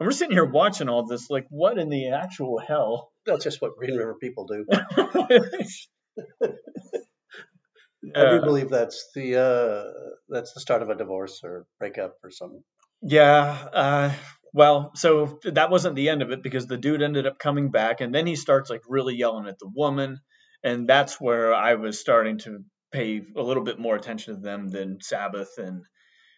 we're 0.00 0.12
sitting 0.12 0.34
here 0.34 0.46
watching 0.46 0.88
all 0.88 1.04
this, 1.04 1.28
like 1.28 1.46
what 1.50 1.76
in 1.76 1.90
the 1.90 2.12
actual 2.12 2.58
hell? 2.58 3.12
That's 3.26 3.44
just 3.44 3.60
what 3.60 3.76
Green 3.76 3.96
River 3.96 4.16
people 4.18 4.46
do. 4.46 4.64
I 8.14 8.30
do 8.30 8.40
believe 8.40 8.70
that's 8.70 9.10
the 9.14 9.36
uh, 9.36 9.84
that's 10.28 10.54
the 10.54 10.60
start 10.60 10.82
of 10.82 10.88
a 10.88 10.94
divorce 10.94 11.42
or 11.44 11.66
breakup 11.78 12.16
or 12.24 12.30
something. 12.30 12.62
Yeah. 13.02 13.68
Uh, 13.72 14.12
well, 14.52 14.92
so 14.94 15.40
that 15.44 15.70
wasn't 15.70 15.96
the 15.96 16.08
end 16.08 16.22
of 16.22 16.30
it 16.30 16.42
because 16.42 16.66
the 16.66 16.76
dude 16.76 17.02
ended 17.02 17.26
up 17.26 17.38
coming 17.38 17.70
back, 17.70 18.00
and 18.00 18.14
then 18.14 18.26
he 18.26 18.36
starts 18.36 18.70
like 18.70 18.82
really 18.88 19.16
yelling 19.16 19.48
at 19.48 19.58
the 19.58 19.70
woman, 19.74 20.20
and 20.62 20.88
that's 20.88 21.20
where 21.20 21.54
I 21.54 21.74
was 21.74 21.98
starting 21.98 22.38
to 22.40 22.64
pay 22.92 23.22
a 23.36 23.42
little 23.42 23.64
bit 23.64 23.78
more 23.78 23.96
attention 23.96 24.34
to 24.34 24.40
them 24.40 24.68
than 24.68 24.98
Sabbath, 25.00 25.58
and 25.58 25.82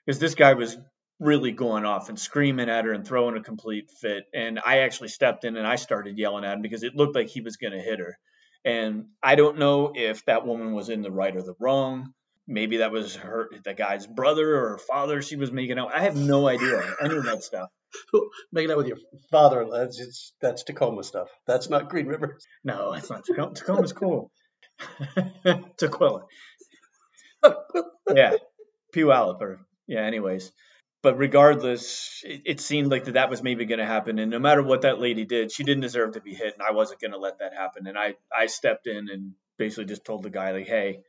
because 0.06 0.20
this 0.20 0.34
guy 0.36 0.54
was 0.54 0.76
really 1.20 1.52
going 1.52 1.84
off 1.84 2.08
and 2.08 2.18
screaming 2.18 2.68
at 2.70 2.84
her 2.84 2.92
and 2.92 3.06
throwing 3.06 3.36
a 3.36 3.42
complete 3.42 3.90
fit, 4.00 4.24
and 4.32 4.60
I 4.64 4.78
actually 4.80 5.08
stepped 5.08 5.44
in 5.44 5.56
and 5.56 5.66
I 5.66 5.76
started 5.76 6.16
yelling 6.18 6.44
at 6.44 6.54
him 6.54 6.62
because 6.62 6.84
it 6.84 6.94
looked 6.96 7.16
like 7.16 7.28
he 7.28 7.40
was 7.40 7.56
going 7.56 7.72
to 7.72 7.80
hit 7.80 7.98
her, 7.98 8.16
and 8.64 9.06
I 9.22 9.34
don't 9.34 9.58
know 9.58 9.92
if 9.94 10.24
that 10.26 10.46
woman 10.46 10.72
was 10.72 10.88
in 10.88 11.02
the 11.02 11.10
right 11.10 11.34
or 11.36 11.42
the 11.42 11.54
wrong 11.60 12.14
maybe 12.46 12.78
that 12.78 12.92
was 12.92 13.16
her 13.16 13.48
the 13.64 13.74
guy's 13.74 14.06
brother 14.06 14.56
or 14.56 14.78
father 14.78 15.22
she 15.22 15.36
was 15.36 15.50
making 15.50 15.78
out. 15.78 15.94
I 15.94 16.02
have 16.02 16.16
no 16.16 16.48
idea. 16.48 16.82
Any 17.02 17.16
of 17.16 17.24
that 17.24 17.42
stuff. 17.42 17.70
Making 18.52 18.72
out 18.72 18.78
with 18.78 18.88
your 18.88 18.98
father, 19.30 19.66
that's 19.70 20.00
it's, 20.00 20.32
that's 20.40 20.64
Tacoma 20.64 21.04
stuff. 21.04 21.28
That's 21.46 21.70
not 21.70 21.88
Green 21.88 22.06
River. 22.06 22.38
no 22.64 22.92
it's 22.92 23.08
not 23.08 23.24
tacoma. 23.24 23.54
Tacoma's 23.54 23.92
cool. 23.92 24.30
Tukwila. 25.46 26.24
Yeah. 28.12 28.34
Puyallup 28.94 29.40
or 29.40 29.60
yeah 29.86 30.02
anyways. 30.02 30.52
But 31.02 31.18
regardless 31.18 32.22
it, 32.24 32.42
it 32.46 32.60
seemed 32.60 32.90
like 32.90 33.04
that, 33.04 33.14
that 33.14 33.30
was 33.30 33.42
maybe 33.42 33.64
going 33.66 33.78
to 33.78 33.86
happen. 33.86 34.18
And 34.18 34.30
no 34.30 34.38
matter 34.38 34.62
what 34.62 34.82
that 34.82 35.00
lady 35.00 35.24
did 35.24 35.52
she 35.52 35.62
didn't 35.62 35.82
deserve 35.82 36.12
to 36.12 36.20
be 36.20 36.34
hit 36.34 36.54
and 36.54 36.62
i 36.62 36.72
wasn't 36.72 37.00
going 37.00 37.12
to 37.12 37.18
let 37.18 37.38
that 37.38 37.54
happen. 37.54 37.86
And 37.86 37.96
i 37.96 38.14
i 38.36 38.46
stepped 38.46 38.86
in 38.86 39.08
and 39.08 39.32
basically 39.56 39.84
just 39.84 40.04
told 40.04 40.24
the 40.24 40.30
guy 40.30 40.50
like 40.50 40.66
hey 40.66 41.00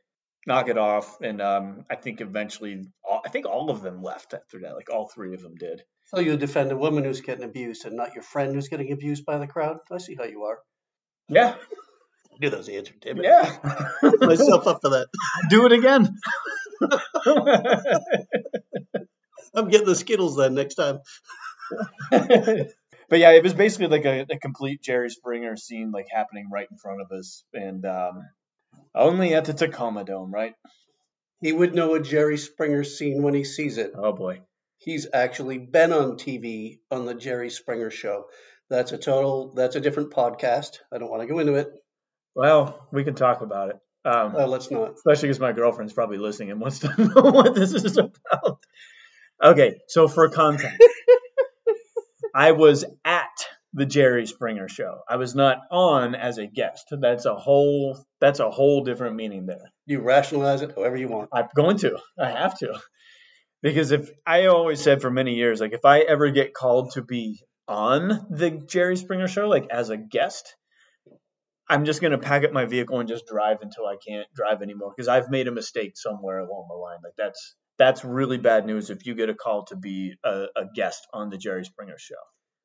knock 0.46 0.68
it 0.68 0.78
off 0.78 1.20
and 1.20 1.42
um 1.42 1.84
i 1.90 1.94
think 1.96 2.20
eventually 2.20 2.84
all, 3.04 3.20
i 3.24 3.28
think 3.28 3.46
all 3.46 3.68
of 3.70 3.82
them 3.82 4.02
left 4.02 4.32
after 4.32 4.60
that 4.60 4.74
like 4.76 4.88
all 4.92 5.08
three 5.08 5.34
of 5.34 5.42
them 5.42 5.54
did 5.56 5.82
So 6.04 6.20
you 6.20 6.36
defend 6.36 6.70
a 6.72 6.76
woman 6.76 7.02
who's 7.04 7.20
getting 7.20 7.44
abused 7.44 7.84
and 7.84 7.96
not 7.96 8.14
your 8.14 8.22
friend 8.22 8.54
who's 8.54 8.68
getting 8.68 8.92
abused 8.92 9.24
by 9.26 9.38
the 9.38 9.48
crowd. 9.48 9.78
I 9.90 9.98
see 9.98 10.14
how 10.14 10.24
you 10.24 10.42
are. 10.44 10.58
yeah 11.28 11.54
I 12.32 12.36
knew 12.40 12.50
that 12.50 12.58
was 12.58 12.66
the 12.66 12.76
answer, 12.76 12.94
damn 13.00 13.18
it. 13.18 13.24
yeah 13.24 13.58
Put 14.00 14.20
myself 14.20 14.66
up 14.66 14.78
for 14.82 14.90
that. 14.90 15.08
do 15.50 15.66
it 15.66 15.72
again 15.72 16.08
I'm 19.54 19.68
getting 19.68 19.86
the 19.86 19.94
Skittles 19.94 20.36
then 20.36 20.54
next 20.54 20.74
time. 20.74 20.98
but 22.10 23.18
yeah, 23.18 23.30
it 23.32 23.42
was 23.42 23.54
basically 23.54 23.86
like 23.88 24.04
a, 24.04 24.26
a 24.30 24.38
complete 24.38 24.82
Jerry 24.82 25.08
Springer 25.10 25.56
scene, 25.56 25.90
like 25.92 26.06
happening 26.10 26.48
right 26.52 26.68
in 26.70 26.76
front 26.76 27.00
of 27.00 27.10
us, 27.16 27.44
and 27.54 27.84
um, 27.86 28.22
only 28.96 29.34
at 29.34 29.44
the 29.44 29.52
Tacoma 29.54 30.04
Dome, 30.04 30.32
right? 30.32 30.54
He 31.40 31.52
would 31.52 31.74
know 31.74 31.94
a 31.94 32.00
Jerry 32.00 32.38
Springer 32.38 32.82
scene 32.84 33.22
when 33.22 33.34
he 33.34 33.44
sees 33.44 33.78
it. 33.78 33.92
Oh 33.96 34.12
boy. 34.12 34.40
He's 34.78 35.06
actually 35.12 35.58
been 35.58 35.92
on 35.92 36.12
TV 36.16 36.78
on 36.90 37.06
the 37.06 37.14
Jerry 37.14 37.50
Springer 37.50 37.90
show. 37.90 38.24
That's 38.68 38.92
a 38.92 38.98
total. 38.98 39.52
That's 39.54 39.76
a 39.76 39.80
different 39.80 40.12
podcast. 40.12 40.78
I 40.92 40.98
don't 40.98 41.10
want 41.10 41.22
to 41.22 41.28
go 41.28 41.38
into 41.38 41.54
it. 41.54 41.68
Well, 42.34 42.86
we 42.92 43.04
can 43.04 43.14
talk 43.14 43.40
about 43.42 43.70
it. 43.70 43.76
Um, 44.04 44.34
Uh, 44.36 44.46
let's 44.46 44.70
not. 44.70 44.92
especially 44.94 45.28
because 45.28 45.40
my 45.40 45.52
girlfriend's 45.52 45.92
probably 45.92 46.18
listening 46.18 46.50
and 46.50 46.60
wants 46.60 46.80
to 46.80 46.88
know 46.98 47.30
what 47.30 47.54
this 47.54 47.72
is 47.74 47.96
about. 47.96 48.58
Okay, 49.42 49.76
so 49.88 50.08
for 50.08 50.28
content, 50.30 50.80
I 52.34 52.52
was 52.52 52.84
at 53.04 53.46
the 53.76 53.86
Jerry 53.86 54.26
Springer 54.26 54.68
show. 54.68 55.00
I 55.06 55.16
was 55.16 55.34
not 55.34 55.58
on 55.70 56.14
as 56.14 56.38
a 56.38 56.46
guest. 56.46 56.86
That's 56.90 57.26
a 57.26 57.34
whole. 57.34 58.02
That's 58.20 58.40
a 58.40 58.50
whole 58.50 58.82
different 58.82 59.16
meaning 59.16 59.44
there. 59.44 59.70
You 59.84 60.00
rationalize 60.00 60.62
it 60.62 60.72
however 60.74 60.96
you 60.96 61.08
want. 61.08 61.28
I'm 61.32 61.48
going 61.54 61.76
to. 61.78 61.98
I 62.18 62.30
have 62.30 62.58
to. 62.60 62.80
Because 63.62 63.92
if 63.92 64.10
I 64.26 64.46
always 64.46 64.80
said 64.80 65.02
for 65.02 65.10
many 65.10 65.34
years, 65.34 65.60
like 65.60 65.74
if 65.74 65.84
I 65.84 66.00
ever 66.00 66.30
get 66.30 66.54
called 66.54 66.92
to 66.92 67.02
be 67.02 67.42
on 67.68 68.26
the 68.30 68.50
Jerry 68.50 68.96
Springer 68.96 69.28
show, 69.28 69.46
like 69.46 69.68
as 69.70 69.90
a 69.90 69.98
guest, 69.98 70.56
I'm 71.68 71.84
just 71.84 72.00
gonna 72.00 72.18
pack 72.18 72.44
up 72.44 72.52
my 72.52 72.64
vehicle 72.64 72.98
and 72.98 73.08
just 73.08 73.26
drive 73.26 73.58
until 73.60 73.86
I 73.86 73.96
can't 73.96 74.26
drive 74.34 74.62
anymore. 74.62 74.94
Because 74.96 75.08
I've 75.08 75.28
made 75.28 75.48
a 75.48 75.52
mistake 75.52 75.98
somewhere 75.98 76.38
along 76.38 76.68
the 76.70 76.76
line. 76.76 76.98
Like 77.04 77.14
that's 77.18 77.56
that's 77.78 78.04
really 78.04 78.38
bad 78.38 78.64
news 78.64 78.88
if 78.88 79.04
you 79.04 79.14
get 79.14 79.28
a 79.28 79.34
call 79.34 79.66
to 79.66 79.76
be 79.76 80.14
a, 80.24 80.46
a 80.56 80.64
guest 80.74 81.06
on 81.12 81.28
the 81.28 81.36
Jerry 81.36 81.66
Springer 81.66 81.98
show. 81.98 82.14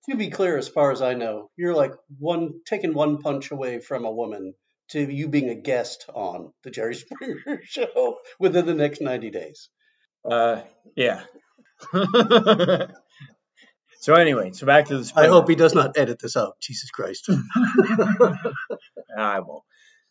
To 0.09 0.15
be 0.15 0.29
clear, 0.29 0.57
as 0.57 0.67
far 0.67 0.91
as 0.91 1.01
I 1.01 1.13
know, 1.13 1.49
you're 1.55 1.75
like 1.75 1.93
one 2.17 2.61
taking 2.65 2.93
one 2.93 3.19
punch 3.19 3.51
away 3.51 3.79
from 3.79 4.05
a 4.05 4.11
woman 4.11 4.55
to 4.89 4.99
you 4.99 5.27
being 5.27 5.49
a 5.49 5.55
guest 5.55 6.05
on 6.13 6.51
the 6.63 6.71
Jerry 6.71 6.95
Springer 7.01 7.61
show 7.63 8.17
within 8.39 8.65
the 8.65 8.73
next 8.73 9.01
90 9.01 9.29
days. 9.29 9.69
Uh, 10.29 10.61
yeah. 10.95 11.23
so 13.99 14.13
anyway, 14.13 14.51
so 14.51 14.65
back 14.65 14.87
to 14.87 14.97
the. 14.99 15.11
I 15.15 15.27
hope 15.27 15.49
he 15.49 15.55
does 15.55 15.73
not 15.73 15.97
edit 15.97 16.19
this 16.19 16.37
out. 16.37 16.57
Jesus 16.61 16.91
Christ. 16.91 17.29
I 19.17 19.39
won't. 19.39 19.63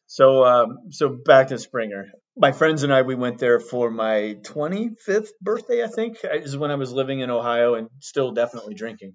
So, 0.06 0.44
um, 0.44 0.90
so 0.90 1.08
back 1.08 1.48
to 1.48 1.58
Springer. 1.58 2.06
My 2.36 2.50
friends 2.50 2.82
and 2.82 2.92
I, 2.92 3.02
we 3.02 3.14
went 3.14 3.38
there 3.38 3.60
for 3.60 3.92
my 3.92 4.38
25th 4.42 5.28
birthday, 5.40 5.84
I 5.84 5.86
think, 5.86 6.18
is 6.24 6.56
when 6.56 6.72
I 6.72 6.74
was 6.74 6.92
living 6.92 7.20
in 7.20 7.30
Ohio 7.30 7.74
and 7.74 7.88
still 8.00 8.32
definitely 8.32 8.74
drinking. 8.74 9.14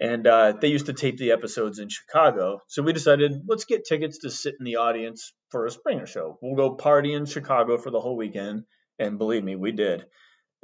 And 0.00 0.26
uh, 0.26 0.54
they 0.60 0.68
used 0.68 0.86
to 0.86 0.92
tape 0.92 1.16
the 1.18 1.30
episodes 1.32 1.78
in 1.78 1.88
Chicago. 1.88 2.60
So 2.66 2.82
we 2.82 2.92
decided, 2.92 3.32
let's 3.46 3.64
get 3.66 3.84
tickets 3.84 4.18
to 4.18 4.30
sit 4.30 4.54
in 4.58 4.64
the 4.64 4.76
audience 4.76 5.32
for 5.50 5.64
a 5.66 5.70
Springer 5.70 6.06
show. 6.06 6.38
We'll 6.42 6.56
go 6.56 6.74
party 6.74 7.12
in 7.12 7.24
Chicago 7.26 7.78
for 7.78 7.90
the 7.90 8.00
whole 8.00 8.16
weekend. 8.16 8.64
And 8.98 9.16
believe 9.18 9.44
me, 9.44 9.54
we 9.54 9.70
did. 9.72 10.06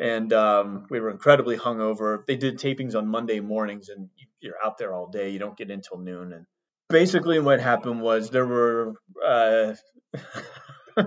And 0.00 0.32
um, 0.32 0.86
we 0.90 0.98
were 1.00 1.10
incredibly 1.10 1.56
hungover. 1.56 2.24
They 2.26 2.36
did 2.36 2.58
tapings 2.58 2.94
on 2.96 3.06
Monday 3.08 3.40
mornings, 3.40 3.88
and 3.88 4.08
you- 4.16 4.26
you're 4.40 4.54
out 4.64 4.78
there 4.78 4.92
all 4.94 5.08
day. 5.08 5.30
You 5.30 5.38
don't 5.40 5.56
get 5.56 5.70
in 5.70 5.80
till 5.80 5.98
noon. 5.98 6.32
And 6.32 6.46
basically, 6.88 7.40
what 7.40 7.58
happened 7.60 8.00
was 8.00 8.30
there 8.30 8.46
were. 8.46 8.94
Uh, 9.24 9.74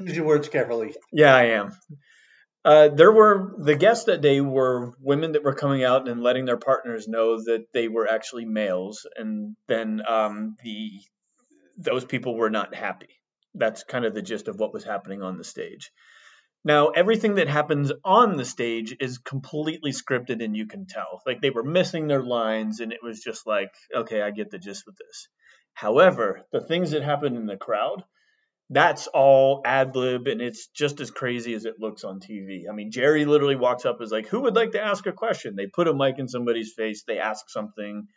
Use 0.00 0.16
your 0.16 0.26
words 0.26 0.48
carefully. 0.48 0.94
yeah, 1.12 1.34
I 1.34 1.44
am. 1.46 1.72
Uh, 2.64 2.88
there 2.88 3.12
were 3.12 3.54
the 3.58 3.76
guests 3.76 4.06
that 4.06 4.20
day 4.20 4.40
were 4.40 4.92
women 5.00 5.32
that 5.32 5.44
were 5.44 5.54
coming 5.54 5.84
out 5.84 6.08
and 6.08 6.22
letting 6.22 6.44
their 6.44 6.56
partners 6.56 7.06
know 7.08 7.36
that 7.36 7.66
they 7.72 7.88
were 7.88 8.08
actually 8.08 8.44
males, 8.44 9.06
and 9.16 9.56
then 9.68 10.02
um, 10.06 10.56
the 10.62 10.90
those 11.76 12.04
people 12.04 12.36
were 12.36 12.50
not 12.50 12.74
happy. 12.74 13.20
That's 13.54 13.84
kind 13.84 14.04
of 14.04 14.14
the 14.14 14.22
gist 14.22 14.48
of 14.48 14.58
what 14.58 14.74
was 14.74 14.84
happening 14.84 15.22
on 15.22 15.38
the 15.38 15.44
stage. 15.44 15.92
Now, 16.64 16.88
everything 16.88 17.36
that 17.36 17.48
happens 17.48 17.92
on 18.04 18.36
the 18.36 18.44
stage 18.44 18.94
is 18.98 19.18
completely 19.18 19.92
scripted, 19.92 20.44
and 20.44 20.56
you 20.56 20.66
can 20.66 20.86
tell. 20.86 21.22
Like 21.24 21.40
they 21.40 21.50
were 21.50 21.62
missing 21.62 22.08
their 22.08 22.22
lines, 22.22 22.80
and 22.80 22.92
it 22.92 23.02
was 23.02 23.20
just 23.20 23.46
like, 23.46 23.72
okay, 23.94 24.20
I 24.20 24.32
get 24.32 24.50
the 24.50 24.58
gist 24.58 24.84
with 24.84 24.96
this. 24.96 25.28
However, 25.72 26.42
the 26.50 26.60
things 26.60 26.90
that 26.90 27.02
happened 27.02 27.36
in 27.36 27.46
the 27.46 27.56
crowd, 27.56 28.02
that's 28.70 29.06
all 29.06 29.62
ad 29.64 29.96
lib, 29.96 30.26
and 30.26 30.42
it's 30.42 30.68
just 30.68 31.00
as 31.00 31.10
crazy 31.10 31.54
as 31.54 31.64
it 31.64 31.80
looks 31.80 32.04
on 32.04 32.20
TV. 32.20 32.64
I 32.68 32.74
mean, 32.74 32.90
Jerry 32.90 33.24
literally 33.24 33.56
walks 33.56 33.86
up 33.86 34.02
is 34.02 34.12
like, 34.12 34.28
"Who 34.28 34.42
would 34.42 34.56
like 34.56 34.72
to 34.72 34.82
ask 34.82 35.06
a 35.06 35.12
question?" 35.12 35.56
They 35.56 35.66
put 35.66 35.88
a 35.88 35.94
mic 35.94 36.18
in 36.18 36.28
somebody's 36.28 36.74
face, 36.74 37.04
they 37.04 37.18
ask 37.18 37.48
something. 37.48 38.08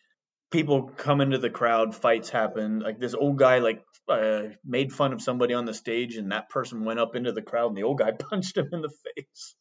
People 0.52 0.92
come 0.98 1.22
into 1.22 1.38
the 1.38 1.50
crowd, 1.50 1.96
fights 1.96 2.30
happen. 2.30 2.80
Like 2.80 3.00
this 3.00 3.14
old 3.14 3.38
guy, 3.38 3.60
like 3.60 3.82
uh, 4.10 4.44
made 4.66 4.92
fun 4.92 5.14
of 5.14 5.22
somebody 5.22 5.54
on 5.54 5.66
the 5.66 5.74
stage, 5.74 6.18
and 6.18 6.34
that 6.34 6.50
person 6.50 6.84
went 6.84 7.00
up 7.00 7.16
into 7.16 7.32
the 7.32 7.42
crowd, 7.42 7.68
and 7.68 7.78
the 7.78 7.84
old 7.84 8.00
guy 8.00 8.12
punched 8.30 8.58
him 8.58 8.68
in 8.74 8.82
the 8.82 8.92
face. 9.16 9.56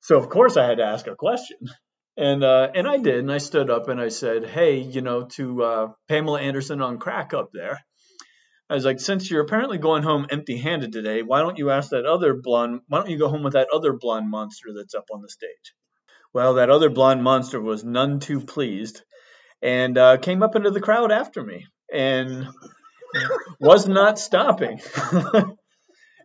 So 0.00 0.18
of 0.18 0.28
course 0.28 0.56
I 0.56 0.66
had 0.66 0.78
to 0.78 0.84
ask 0.84 1.06
a 1.06 1.14
question. 1.14 1.58
And 2.16 2.42
uh, 2.42 2.68
and 2.74 2.88
I 2.88 2.98
did, 2.98 3.18
and 3.18 3.30
I 3.30 3.38
stood 3.38 3.70
up 3.70 3.88
and 3.88 4.00
I 4.00 4.08
said, 4.08 4.44
"Hey, 4.44 4.78
you 4.78 5.00
know, 5.00 5.26
to 5.36 5.62
uh, 5.62 5.88
Pamela 6.08 6.40
Anderson 6.40 6.82
on 6.82 6.98
crack 6.98 7.32
up 7.32 7.50
there, 7.52 7.80
I 8.70 8.74
was 8.74 8.84
like, 8.84 9.00
since 9.00 9.28
you're 9.28 9.42
apparently 9.42 9.78
going 9.78 10.04
home 10.04 10.26
empty-handed 10.30 10.92
today, 10.92 11.22
why 11.22 11.40
don't 11.40 11.58
you 11.58 11.70
ask 11.70 11.90
that 11.90 12.06
other 12.06 12.34
blonde? 12.34 12.82
Why 12.86 12.98
don't 12.98 13.10
you 13.10 13.18
go 13.18 13.28
home 13.28 13.42
with 13.42 13.54
that 13.54 13.68
other 13.72 13.92
blonde 13.92 14.30
monster 14.30 14.68
that's 14.74 14.94
up 14.94 15.06
on 15.12 15.22
the 15.22 15.28
stage?" 15.28 15.74
Well, 16.32 16.54
that 16.54 16.70
other 16.70 16.88
blonde 16.88 17.24
monster 17.24 17.60
was 17.60 17.82
none 17.82 18.20
too 18.20 18.40
pleased, 18.40 19.02
and 19.60 19.98
uh, 19.98 20.18
came 20.18 20.44
up 20.44 20.54
into 20.54 20.70
the 20.70 20.80
crowd 20.80 21.10
after 21.10 21.42
me, 21.42 21.66
and 21.92 22.46
was 23.60 23.88
not 23.88 24.20
stopping. 24.20 24.80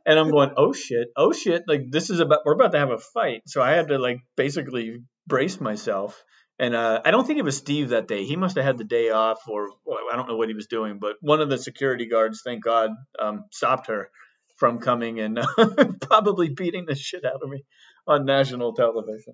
and 0.05 0.19
I'm 0.19 0.29
going, 0.29 0.51
oh 0.55 0.71
shit, 0.71 1.07
oh 1.17 1.33
shit, 1.33 1.63
like 1.67 1.89
this 1.89 2.11
is 2.11 2.19
about 2.19 2.41
we're 2.45 2.53
about 2.53 2.73
to 2.73 2.79
have 2.79 2.91
a 2.91 2.99
fight. 2.99 3.41
So 3.47 3.61
I 3.61 3.71
had 3.71 3.87
to 3.87 3.97
like 3.97 4.19
basically 4.37 5.01
brace 5.25 5.59
myself. 5.59 6.23
And 6.57 6.73
uh, 6.73 7.01
I 7.03 7.11
don't 7.11 7.27
think 7.27 7.39
it 7.39 7.45
was 7.45 7.57
Steve 7.57 7.89
that 7.89 8.07
day. 8.07 8.23
He 8.23 8.37
must 8.37 8.55
have 8.55 8.63
had 8.63 8.77
the 8.77 8.85
day 8.85 9.09
off, 9.09 9.41
or 9.47 9.71
well, 9.85 9.99
I 10.11 10.15
don't 10.15 10.27
know 10.27 10.37
what 10.37 10.47
he 10.47 10.55
was 10.55 10.67
doing. 10.67 10.99
But 10.99 11.17
one 11.19 11.41
of 11.41 11.49
the 11.49 11.57
security 11.57 12.05
guards, 12.05 12.41
thank 12.43 12.63
God, 12.63 12.91
um, 13.19 13.45
stopped 13.51 13.87
her 13.87 14.09
from 14.55 14.79
coming 14.79 15.19
and 15.19 15.39
probably 16.01 16.49
beating 16.49 16.85
the 16.85 16.95
shit 16.95 17.25
out 17.25 17.41
of 17.43 17.49
me 17.49 17.65
on 18.07 18.25
national 18.25 18.73
television. 18.73 19.33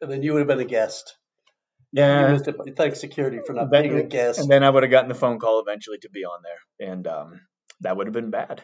And 0.00 0.10
then 0.10 0.22
you 0.22 0.32
would 0.32 0.40
have 0.40 0.48
been 0.48 0.60
a 0.60 0.64
guest. 0.64 1.16
Yeah, 1.92 2.38
but 2.44 2.76
Thanks 2.76 3.00
security 3.00 3.40
for 3.44 3.52
not 3.52 3.70
being 3.70 3.98
a 3.98 4.04
guest. 4.04 4.38
and 4.38 4.48
then 4.48 4.62
I 4.62 4.70
would 4.70 4.84
have 4.84 4.90
gotten 4.90 5.08
the 5.08 5.14
phone 5.14 5.40
call 5.40 5.60
eventually 5.60 5.98
to 5.98 6.08
be 6.08 6.24
on 6.24 6.40
there, 6.42 6.88
and 6.88 7.06
um, 7.08 7.40
that 7.80 7.96
would 7.96 8.06
have 8.06 8.14
been 8.14 8.30
bad. 8.30 8.62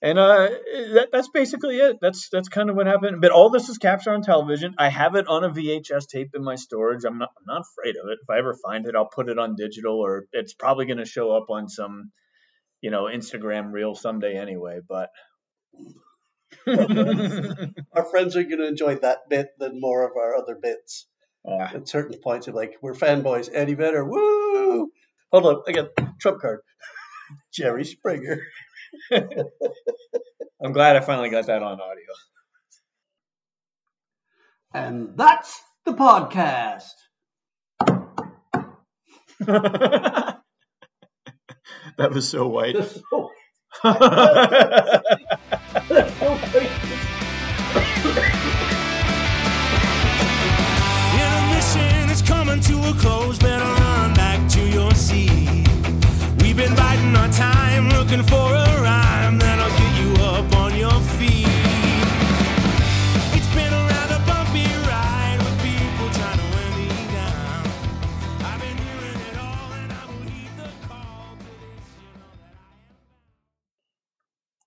And 0.00 0.16
uh, 0.16 0.48
that, 0.94 1.08
that's 1.12 1.28
basically 1.28 1.78
it. 1.78 1.96
That's 2.00 2.28
that's 2.30 2.48
kind 2.48 2.70
of 2.70 2.76
what 2.76 2.86
happened. 2.86 3.20
But 3.20 3.32
all 3.32 3.50
this 3.50 3.68
is 3.68 3.78
captured 3.78 4.12
on 4.12 4.22
television. 4.22 4.74
I 4.78 4.88
have 4.90 5.16
it 5.16 5.26
on 5.26 5.42
a 5.42 5.50
VHS 5.50 6.06
tape 6.08 6.30
in 6.34 6.44
my 6.44 6.54
storage. 6.54 7.04
I'm 7.04 7.18
not 7.18 7.30
I'm 7.36 7.46
not 7.46 7.62
afraid 7.62 7.96
of 7.96 8.08
it. 8.08 8.18
If 8.22 8.30
I 8.30 8.38
ever 8.38 8.54
find 8.54 8.86
it, 8.86 8.94
I'll 8.94 9.08
put 9.08 9.28
it 9.28 9.38
on 9.38 9.56
digital, 9.56 9.98
or 9.98 10.26
it's 10.32 10.54
probably 10.54 10.86
going 10.86 10.98
to 10.98 11.04
show 11.04 11.32
up 11.32 11.50
on 11.50 11.68
some, 11.68 12.12
you 12.80 12.92
know, 12.92 13.04
Instagram 13.04 13.72
reel 13.72 13.96
someday 13.96 14.38
anyway. 14.38 14.78
But 14.88 15.10
our 16.68 18.04
friends 18.04 18.36
are 18.36 18.44
going 18.44 18.58
to 18.58 18.68
enjoy 18.68 18.96
that 18.96 19.28
bit 19.28 19.48
than 19.58 19.80
more 19.80 20.06
of 20.08 20.16
our 20.16 20.36
other 20.36 20.54
bits. 20.54 21.06
Yeah. 21.44 21.70
At 21.74 21.88
certain 21.88 22.20
points, 22.20 22.46
of 22.46 22.54
like, 22.54 22.74
we're 22.82 22.94
fanboys. 22.94 23.48
Eddie 23.52 23.74
Vedder, 23.74 24.04
woo! 24.04 24.90
Hold 25.32 25.46
on, 25.46 25.62
I 25.66 25.72
got 25.72 25.88
trump 26.20 26.40
card. 26.40 26.60
Jerry 27.52 27.84
Springer. 27.84 28.42
I'm 30.62 30.72
glad 30.72 30.96
I 30.96 31.00
finally 31.00 31.30
got 31.30 31.46
that 31.46 31.62
on 31.62 31.80
audio. 31.80 32.04
And 34.74 35.16
that's 35.16 35.60
the 35.84 35.92
podcast. 35.92 36.92
that 39.46 40.42
was 42.10 42.28
so 42.28 42.48
white. 42.48 42.76
Oh, 43.12 43.30
Intermission 51.14 52.10
is 52.10 52.22
coming 52.22 52.60
to 52.60 52.78
a 52.88 52.92
close. 52.94 53.38
Better 53.38 53.64
run 53.64 54.14
back 54.14 54.48
to 54.50 54.68
your 54.68 54.92
seat 54.94 55.47
been 56.58 56.74
biding 56.74 57.14
our 57.14 57.28
time, 57.28 57.88
looking 57.90 58.20
for 58.24 58.52
a 58.52 58.82
rhyme 58.82 59.38
that'll 59.38 59.70
get 59.78 59.92
you 60.02 60.24
up 60.24 60.56
on 60.56 60.76
your 60.76 61.00
feet. 61.16 61.57